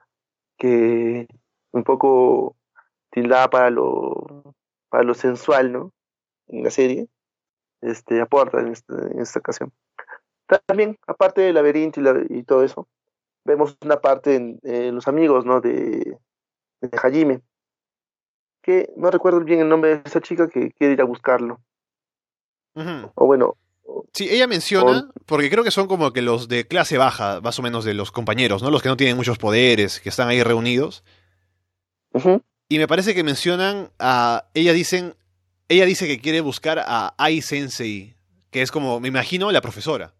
[0.58, 1.26] que
[1.72, 2.56] un poco
[3.10, 4.54] tildada para lo,
[4.88, 5.92] para lo sensual, ¿no?
[6.48, 7.08] En la serie,
[7.80, 9.72] este, aporta en, este, en esta ocasión.
[10.66, 12.88] También, aparte del laberinto y, y todo eso,
[13.44, 15.60] vemos una parte en, los amigos, ¿no?
[15.60, 16.18] De,
[16.80, 17.40] de Hajime,
[18.62, 21.60] que no recuerdo bien el nombre de esa chica que quiere ir a buscarlo.
[23.14, 23.56] O bueno.
[24.12, 27.62] Sí, ella menciona, porque creo que son como que los de clase baja, más o
[27.62, 28.70] menos de los compañeros, ¿no?
[28.70, 31.02] Los que no tienen muchos poderes, que están ahí reunidos.
[32.68, 34.44] Y me parece que mencionan a.
[34.54, 35.14] Ella dicen.
[35.70, 38.14] Ella dice que quiere buscar a Ai Sensei,
[38.50, 40.14] que es como, me imagino, la profesora.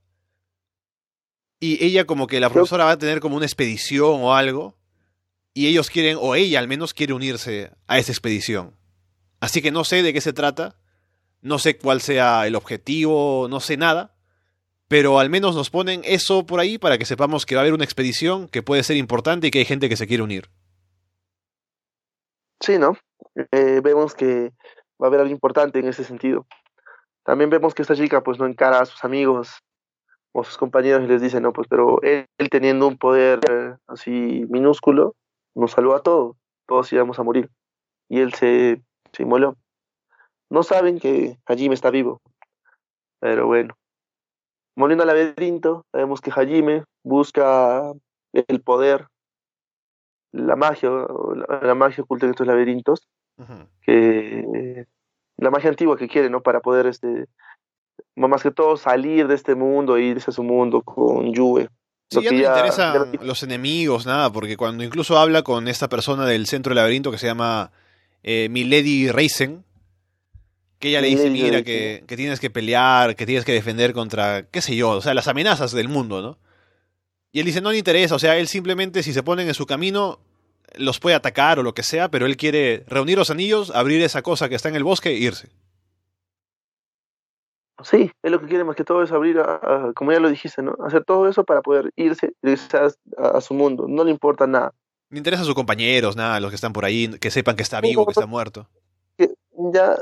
[1.61, 4.77] Y ella como que la profesora va a tener como una expedición o algo.
[5.55, 8.77] Y ellos quieren, o ella al menos quiere unirse a esa expedición.
[9.41, 10.77] Así que no sé de qué se trata.
[11.41, 14.15] No sé cuál sea el objetivo, no sé nada.
[14.89, 17.75] Pero al menos nos ponen eso por ahí para que sepamos que va a haber
[17.75, 20.49] una expedición que puede ser importante y que hay gente que se quiere unir.
[22.61, 22.97] Sí, ¿no?
[23.53, 24.53] Eh, vemos que
[25.01, 26.47] va a haber algo importante en ese sentido.
[27.25, 29.63] También vemos que esta chica pues no encara a sus amigos
[30.33, 34.45] o sus compañeros y les dice, no, pues, pero él, teniendo un poder eh, así
[34.49, 35.14] minúsculo,
[35.55, 37.51] nos salvó a todos, todos íbamos a morir.
[38.09, 39.57] Y él se, se inmoló.
[40.51, 42.20] No saben que Hajime está vivo,
[43.20, 43.74] pero bueno.
[44.76, 47.93] Moliendo al laberinto, sabemos que Hajime busca
[48.33, 49.09] el poder,
[50.33, 50.91] la magia,
[51.62, 53.09] la, magia oculta en estos laberintos,
[53.83, 54.87] que
[55.37, 56.43] la magia antigua que quiere, ¿no?
[56.43, 57.26] Para poder este,
[58.16, 61.68] más que todo salir de este mundo e irse a su mundo con Yue.
[62.11, 66.26] Sí, ya no le interesan los enemigos, nada, porque cuando incluso habla con esta persona
[66.26, 67.70] del centro del laberinto que se llama
[68.22, 69.64] eh, Milady Reisen,
[70.78, 74.44] que ella le dice, mira, que, que, tienes que pelear, que tienes que defender contra,
[74.51, 76.38] qué sé yo, o sea, las amenazas del mundo, ¿no?
[77.30, 79.66] Y él dice, no le interesa, o sea, él simplemente si se ponen en su
[79.66, 80.18] camino,
[80.76, 84.22] los puede atacar o lo que sea, pero él quiere reunir los anillos, abrir esa
[84.22, 85.49] cosa que está en el bosque e irse.
[87.83, 90.62] Sí, es lo que quiere más que todo es abrir, a, como ya lo dijiste,
[90.62, 90.76] ¿no?
[90.85, 92.33] Hacer todo eso para poder irse,
[93.16, 93.87] a, su mundo.
[93.89, 94.74] No le importa nada.
[95.11, 97.81] Le interesa a sus compañeros, nada, los que están por ahí, que sepan que está
[97.81, 98.68] vivo, que está muerto.
[99.72, 99.97] Ya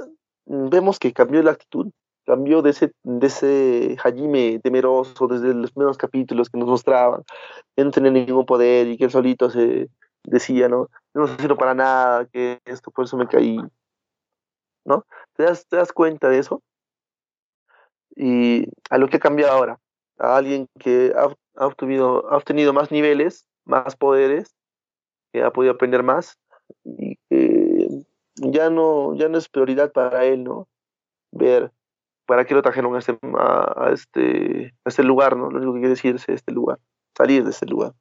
[0.47, 1.91] vemos que cambió la actitud,
[2.25, 7.23] cambió de ese, de ese Hajime temeroso desde los primeros capítulos que nos mostraban,
[7.77, 9.89] que no tenía ningún poder y que él solito se
[10.25, 10.89] decía, ¿no?
[11.15, 13.59] No sirvo para nada, que esto, por eso me caí,
[14.85, 15.05] ¿no?
[15.35, 16.63] ¿Te das, te das cuenta de eso?
[18.17, 19.79] Y a lo que ha cambiado ahora,
[20.19, 21.29] a alguien que ha,
[21.65, 24.57] obtenido, ha obtenido más niveles, más poderes,
[25.33, 26.39] que ha podido aprender más
[26.85, 27.89] y que
[28.37, 30.67] ya no, ya no es prioridad para él, ¿no?
[31.31, 31.71] Ver
[32.27, 35.51] para qué lo trajeron a este, a, este, a este lugar, ¿no?
[35.51, 36.79] Lo único que quiere decir es este lugar,
[37.17, 37.93] salir de este lugar.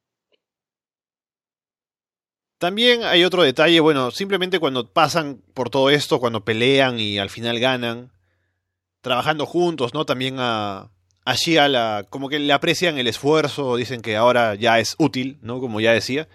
[2.57, 7.29] También hay otro detalle, bueno, simplemente cuando pasan por todo esto, cuando pelean y al
[7.29, 8.11] final ganan,
[9.05, 10.03] trabajando juntos, ¿no?
[10.03, 10.89] También a,
[11.25, 15.59] a la, como que le aprecian el esfuerzo, dicen que ahora ya es útil, ¿no?
[15.59, 16.27] Como ya decía.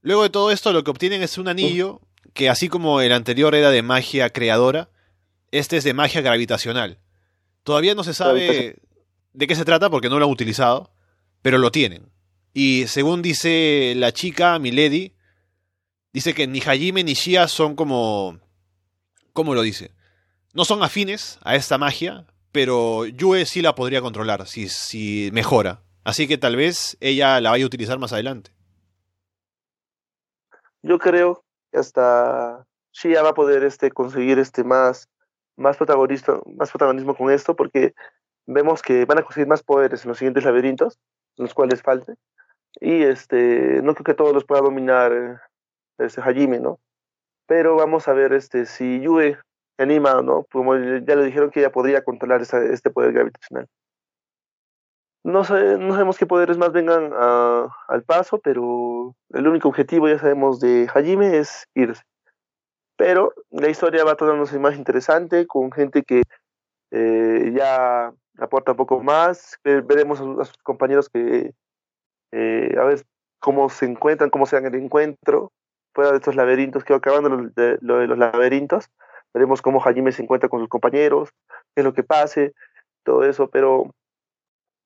[0.00, 2.00] Luego de todo esto, lo que obtienen es un anillo
[2.32, 4.88] que, así como el anterior era de magia creadora,
[5.50, 6.98] este es de magia gravitacional.
[7.62, 8.76] Todavía no se sabe
[9.34, 10.94] de qué se trata porque no lo han utilizado,
[11.42, 12.10] pero lo tienen.
[12.54, 15.12] Y según dice la chica, Milady,
[16.14, 18.40] dice que ni Hajime ni Shia son como...
[19.34, 19.92] ¿Cómo lo dice?
[20.52, 25.82] No son afines a esta magia, pero Yue sí la podría controlar si, si mejora.
[26.04, 28.50] Así que tal vez ella la vaya a utilizar más adelante.
[30.82, 35.08] Yo creo que hasta Shia va a poder este, conseguir este más,
[35.56, 37.94] más, protagonista, más protagonismo con esto, porque
[38.46, 40.98] vemos que van a conseguir más poderes en los siguientes laberintos,
[41.36, 42.14] los cuales falte.
[42.80, 45.40] Y este, no creo que todos los pueda dominar
[45.98, 46.80] este Hajime, ¿no?
[47.46, 49.38] Pero vamos a ver este, si Yue
[49.78, 50.44] anima, ¿no?
[50.52, 53.68] Como ya le dijeron que ella podría controlar este poder gravitacional.
[55.24, 60.88] No, sabemos qué poderes más vengan al paso, pero el único objetivo, ya sabemos, de
[60.92, 62.02] Hajime es irse.
[62.96, 66.22] Pero la historia va tornándose más interesante, con gente que
[66.90, 69.58] eh, ya aporta un poco más.
[69.64, 71.54] Veremos a, sus compañeros que
[72.32, 73.04] eh, a ver
[73.38, 75.52] cómo se encuentran, cómo se dan el encuentro,
[75.94, 78.88] fuera de estos laberintos, que acabando lo de, los laberintos.
[79.34, 81.30] Veremos cómo Hajime se encuentra con sus compañeros,
[81.74, 82.52] qué es lo que pase,
[83.02, 83.90] todo eso, pero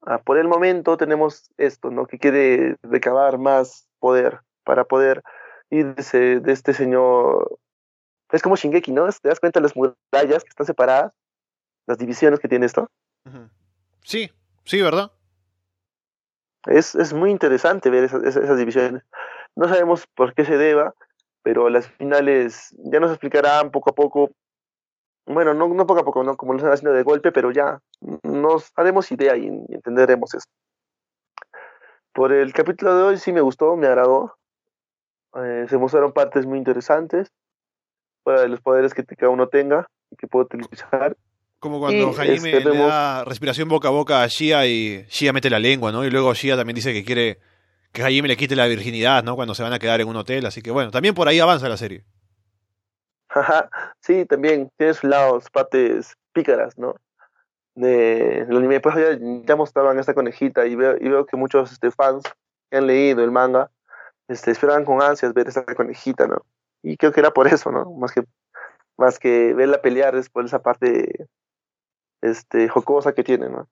[0.09, 2.07] Ah, por el momento tenemos esto, ¿no?
[2.07, 5.21] Que quiere recabar más poder para poder
[5.69, 7.59] irse de este señor.
[8.31, 9.09] Es como Shingeki, ¿no?
[9.11, 11.13] ¿Te das cuenta de las murallas que están separadas?
[11.89, 12.89] Las divisiones que tiene esto.
[14.05, 14.31] Sí,
[14.65, 15.11] sí, ¿verdad?
[16.67, 19.03] Es, es muy interesante ver esas, esas, divisiones.
[19.57, 20.95] No sabemos por qué se deba,
[21.47, 24.33] pero las finales ya nos explicarán poco a poco
[25.27, 27.79] bueno, no, no poco a poco, no como lo están haciendo de golpe, pero ya
[28.25, 30.47] nos haremos idea y, entenderemos eso.
[32.13, 34.37] Por el capítulo de hoy sí me gustó, me agradó.
[35.37, 37.29] Eh, se mostraron partes muy interesantes
[38.25, 41.17] fuera de los poderes que cada uno tenga y que puede utilizar.
[41.61, 45.49] Como cuando Jaime este, le da respiración boca a boca a Shia y Shia mete
[45.49, 46.05] la lengua, ¿no?
[46.05, 47.39] Y luego Shia también dice que quiere
[47.97, 49.37] que Jaime le quite la virginidad, ¿no?
[49.37, 50.45] Cuando se van a quedar en un hotel.
[50.45, 52.05] Así que bueno, también por ahí avanza la serie
[54.01, 56.97] sí, también tiene sus lados, partes pícaras, ¿no?
[57.75, 61.73] De el anime, pues ya, ya mostraban esta conejita y veo, y veo que muchos
[61.73, 62.23] este, fans
[62.71, 63.71] que han leído el manga
[64.29, 66.39] este, esperaban con ansias ver esta conejita, ¿no?
[66.83, 67.91] Y creo que era por eso, ¿no?
[67.93, 68.25] Más que,
[68.97, 71.27] más que verla pelear es por esa parte
[72.23, 73.69] este, jocosa que tiene, ¿no?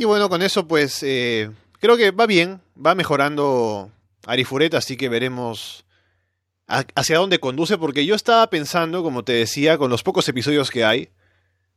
[0.00, 3.90] Y bueno, con eso pues eh, creo que va bien, va mejorando
[4.24, 5.84] Arifureta, así que veremos
[6.66, 10.86] hacia dónde conduce, porque yo estaba pensando, como te decía, con los pocos episodios que
[10.86, 11.10] hay,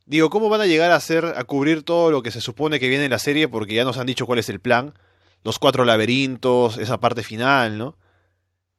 [0.05, 2.87] digo, ¿cómo van a llegar a hacer, a cubrir todo lo que se supone que
[2.87, 3.49] viene en la serie?
[3.49, 4.93] Porque ya nos han dicho cuál es el plan,
[5.43, 7.97] los cuatro laberintos, esa parte final, ¿no?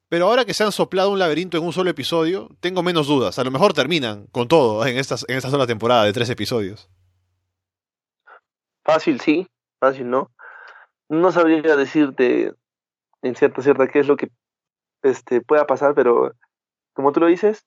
[0.09, 3.39] Pero ahora que se han soplado un laberinto en un solo episodio, tengo menos dudas.
[3.39, 6.89] A lo mejor terminan con todo en, estas, en esta sola temporada de tres episodios.
[8.85, 9.49] Fácil, sí.
[9.81, 10.31] Fácil, ¿no?
[11.09, 12.53] No sabría decirte
[13.23, 14.31] en cierta cierta qué es lo que
[15.03, 16.33] este, pueda pasar, pero
[16.93, 17.67] como tú lo dices,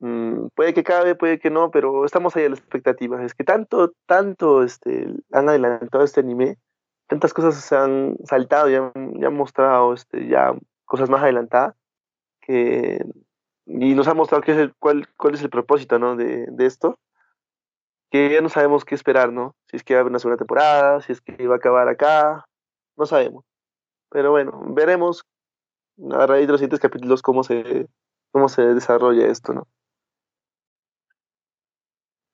[0.00, 3.22] mm, puede que cabe, puede que no, pero estamos ahí a la expectativa.
[3.24, 6.58] Es que tanto, tanto este, han adelantado este anime,
[7.06, 11.74] tantas cosas se han saltado, ya han mostrado este, ya cosas más adelantadas,
[12.40, 13.04] que,
[13.66, 16.16] y nos ha mostrado qué es el, cuál, cuál es el propósito ¿no?
[16.16, 16.98] de, de esto,
[18.12, 19.56] que ya no sabemos qué esperar, ¿no?
[19.70, 21.88] Si es que va a haber una segunda temporada, si es que va a acabar
[21.88, 22.44] acá,
[22.94, 23.42] no sabemos.
[24.10, 25.24] Pero bueno, veremos
[26.10, 27.86] a raíz de los siguientes capítulos cómo se,
[28.30, 29.66] cómo se desarrolla esto, ¿no?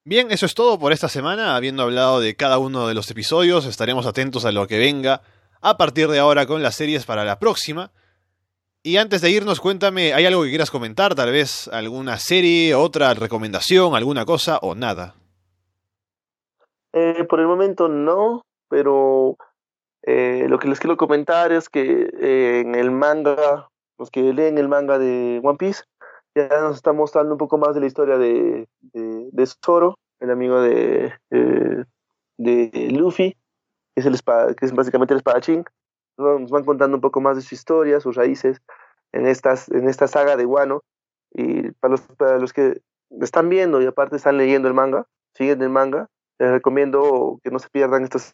[0.05, 1.55] Bien, eso es todo por esta semana.
[1.55, 5.23] Habiendo hablado de cada uno de los episodios, estaremos atentos a lo que venga
[5.61, 7.93] a partir de ahora con las series para la próxima.
[8.83, 11.15] Y antes de irnos, cuéntame, ¿hay algo que quieras comentar?
[11.15, 15.15] Tal vez alguna serie, otra recomendación, alguna cosa o nada.
[16.99, 19.37] Eh, por el momento no, pero
[20.03, 23.69] eh, lo que les quiero comentar es que eh, en el manga,
[23.99, 25.85] los que leen el manga de One Piece,
[26.35, 30.61] ya nos está mostrando un poco más de la historia de, de, Zoro, el amigo
[30.61, 31.85] de, eh,
[32.37, 33.37] de Luffy,
[33.95, 34.19] que es, el
[34.57, 35.65] que es básicamente el espadachín.
[36.17, 38.61] Nos van contando un poco más de su historia, sus raíces
[39.13, 40.83] en, estas, en esta saga de Wano.
[41.33, 42.81] Y para los, para los que
[43.21, 46.09] están viendo y aparte están leyendo el manga, siguen el manga,
[46.39, 48.33] les recomiendo que no se pierdan estos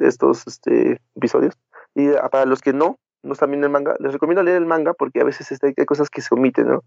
[0.00, 1.54] estos este, episodios.
[1.94, 4.66] Y ah, para los que no, no están viendo el manga, les recomiendo leer el
[4.66, 6.84] manga porque a veces este, hay cosas que se omiten, ¿no?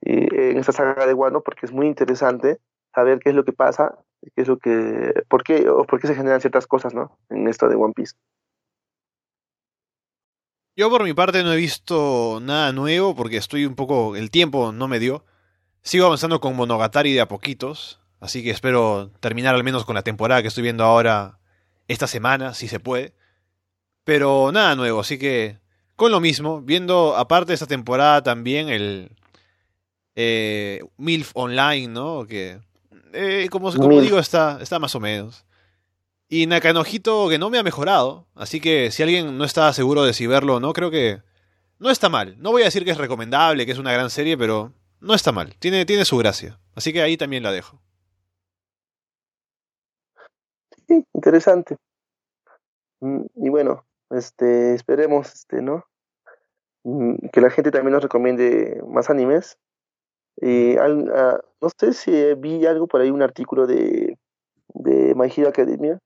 [0.00, 2.58] Y en esta saga de Wano, porque es muy interesante
[2.94, 3.96] saber qué es lo que pasa,
[4.34, 7.18] qué es lo que, por qué, o por qué se generan ciertas cosas, ¿no?
[7.30, 8.14] En esto de One Piece.
[10.76, 14.72] Yo por mi parte no he visto nada nuevo porque estoy un poco, el tiempo
[14.72, 15.24] no me dio.
[15.82, 20.02] Sigo avanzando con Monogatari de a poquitos, así que espero terminar al menos con la
[20.02, 21.38] temporada que estoy viendo ahora
[21.88, 23.14] esta semana, si se puede.
[24.04, 25.58] Pero nada nuevo, así que
[25.96, 29.10] con lo mismo, viendo aparte de esta temporada también el,
[30.16, 32.26] eh, MILF Online, ¿no?
[32.26, 32.60] Que,
[33.12, 35.44] eh, como, como digo, está, está más o menos.
[36.28, 40.14] Y Nakanojito que no me ha mejorado, así que si alguien no está seguro de
[40.14, 41.20] si verlo o no, creo que
[41.78, 42.36] no está mal.
[42.38, 45.32] No voy a decir que es recomendable, que es una gran serie, pero no está
[45.32, 45.54] mal.
[45.58, 46.58] Tiene, tiene su gracia.
[46.74, 47.80] Así que ahí también la dejo.
[50.88, 51.76] Sí, interesante.
[53.00, 55.84] Mm, y bueno, este, esperemos, este, ¿no?
[56.84, 59.58] Mm, que la gente también nos recomiende más animes.
[60.36, 64.18] Y ah, no sé si vi algo por ahí, un artículo de,
[64.68, 65.98] de My Hero Academia.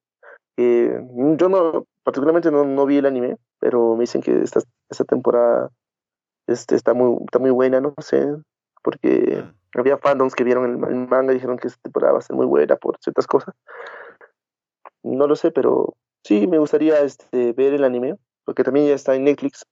[0.56, 4.60] Mm, yo no, particularmente no, no vi el anime, pero me dicen que esta,
[4.90, 5.70] esta temporada
[6.46, 8.26] este, está, muy, está muy buena, no sé,
[8.82, 12.34] porque había fandoms que vieron el, manga y dijeron que esta temporada va a ser
[12.34, 13.54] muy buena por ciertas cosas.
[15.02, 19.14] No lo sé, pero sí me gustaría este, ver el anime, porque también ya está
[19.14, 19.64] en Netflix.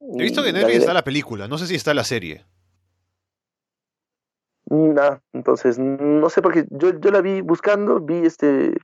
[0.00, 2.44] He visto que en Netflix está la película, no sé si está la serie.
[4.68, 8.76] Nah, entonces, no sé, porque yo, yo la vi buscando, vi este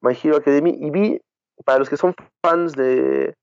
[0.00, 1.20] My Hero Academy y vi,
[1.64, 3.34] para los que son fans de,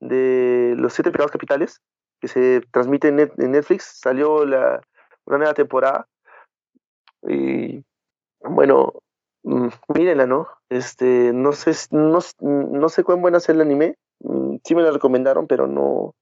[0.00, 1.80] de Los Siete Pecados Capitales,
[2.20, 3.16] que se transmite en,
[3.52, 4.80] Netflix, salió la,
[5.24, 6.06] una nueva temporada.
[7.22, 7.82] Y
[8.40, 9.09] bueno, mm,
[9.42, 10.48] mírenla, ¿no?
[10.68, 13.96] Este, no sé, no, no sé cuán buena es el anime.
[14.20, 16.14] Mm, sí me la recomendaron, pero no,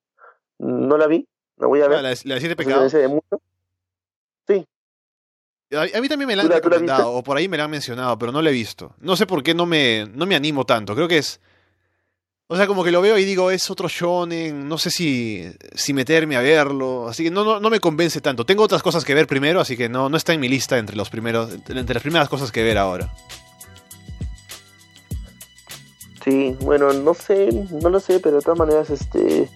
[0.58, 1.26] no la vi.
[1.56, 2.02] La voy a ah, ver.
[2.02, 2.92] ¿La, la de siete pecados?
[4.46, 4.66] Sí.
[5.76, 8.32] A, mí también me la han recomendado, o por ahí me la han mencionado, pero
[8.32, 8.94] no la he visto.
[9.00, 10.94] No sé por qué no me, no me animo tanto.
[10.94, 11.40] Creo que es
[12.50, 15.44] o sea, como que lo veo y digo, es otro shonen, no sé si,
[15.74, 18.46] si meterme a verlo, así que no, no, no, me convence tanto.
[18.46, 20.96] Tengo otras cosas que ver primero, así que no, no está en mi lista entre
[20.96, 23.12] los primeros, entre las primeras cosas que ver ahora.
[26.24, 27.50] Sí, bueno, no sé,
[27.82, 29.48] no lo sé, pero de todas maneras, este,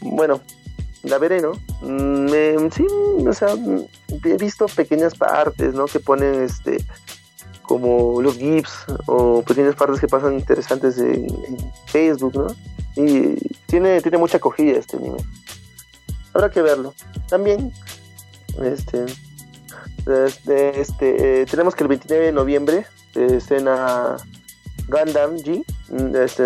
[0.00, 0.40] bueno,
[1.04, 1.52] la veré, ¿no?
[1.82, 2.84] Me, sí,
[3.24, 3.54] o sea,
[4.24, 5.86] he visto pequeñas partes, ¿no?
[5.86, 6.78] Que ponen, este,
[7.66, 11.26] como los GIFs o pequeñas partes que pasan interesantes en,
[11.86, 12.46] Facebook, ¿no?
[12.96, 13.36] Y
[13.66, 15.18] tiene, tiene mucha acogida este anime.
[16.32, 16.94] Habrá que verlo.
[17.28, 17.72] También,
[18.62, 19.06] este,
[20.06, 24.16] este, este eh, tenemos que el 29 de noviembre se escena
[24.88, 25.64] Gundam G,
[26.22, 26.44] este,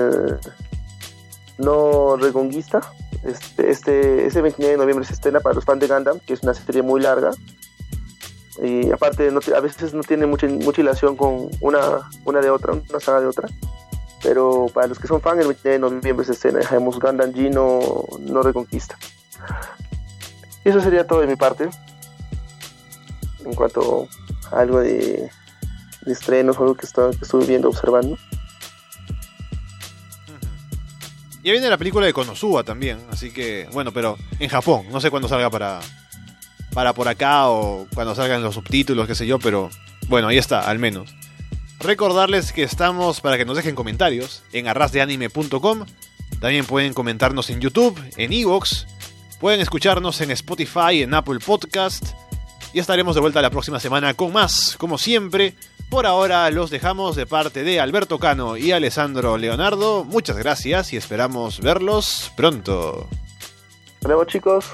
[1.58, 2.80] no regonguista.
[3.22, 6.42] Este, este, ese 29 de noviembre se estrena para los fans de Gundam, que es
[6.42, 7.32] una serie muy larga
[8.62, 13.00] y aparte a veces no tiene mucha, mucha hilación con una, una de otra, una
[13.00, 13.48] saga de otra.
[14.22, 17.50] Pero para los que son fans, el 29 de noviembre se estrena Dejemos Gundam G
[17.50, 18.98] no, no Reconquista.
[20.62, 21.70] Y eso sería todo de mi parte.
[23.46, 24.06] En cuanto
[24.52, 25.30] a algo de,
[26.06, 28.18] estrenos algo que, está, que estuve viendo, observando.
[31.42, 35.10] Y viene la película de Konosuba también, así que, bueno, pero en Japón, no sé
[35.10, 35.80] cuándo salga para,
[36.72, 39.70] para por acá o cuando salgan los subtítulos, qué sé yo, pero
[40.08, 41.14] bueno, ahí está, al menos.
[41.78, 45.86] Recordarles que estamos para que nos dejen comentarios en arrasdeanime.com.
[46.40, 48.86] También pueden comentarnos en YouTube, en Evox.
[49.40, 52.14] Pueden escucharnos en Spotify, en Apple Podcast.
[52.72, 55.54] Y estaremos de vuelta la próxima semana con más, como siempre.
[55.88, 60.04] Por ahora los dejamos de parte de Alberto Cano y Alessandro Leonardo.
[60.04, 63.08] Muchas gracias y esperamos verlos pronto.
[63.94, 64.66] Hasta luego chicos.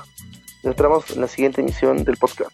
[0.66, 0.74] Nos
[1.12, 2.50] en la siguiente emisión del podcast.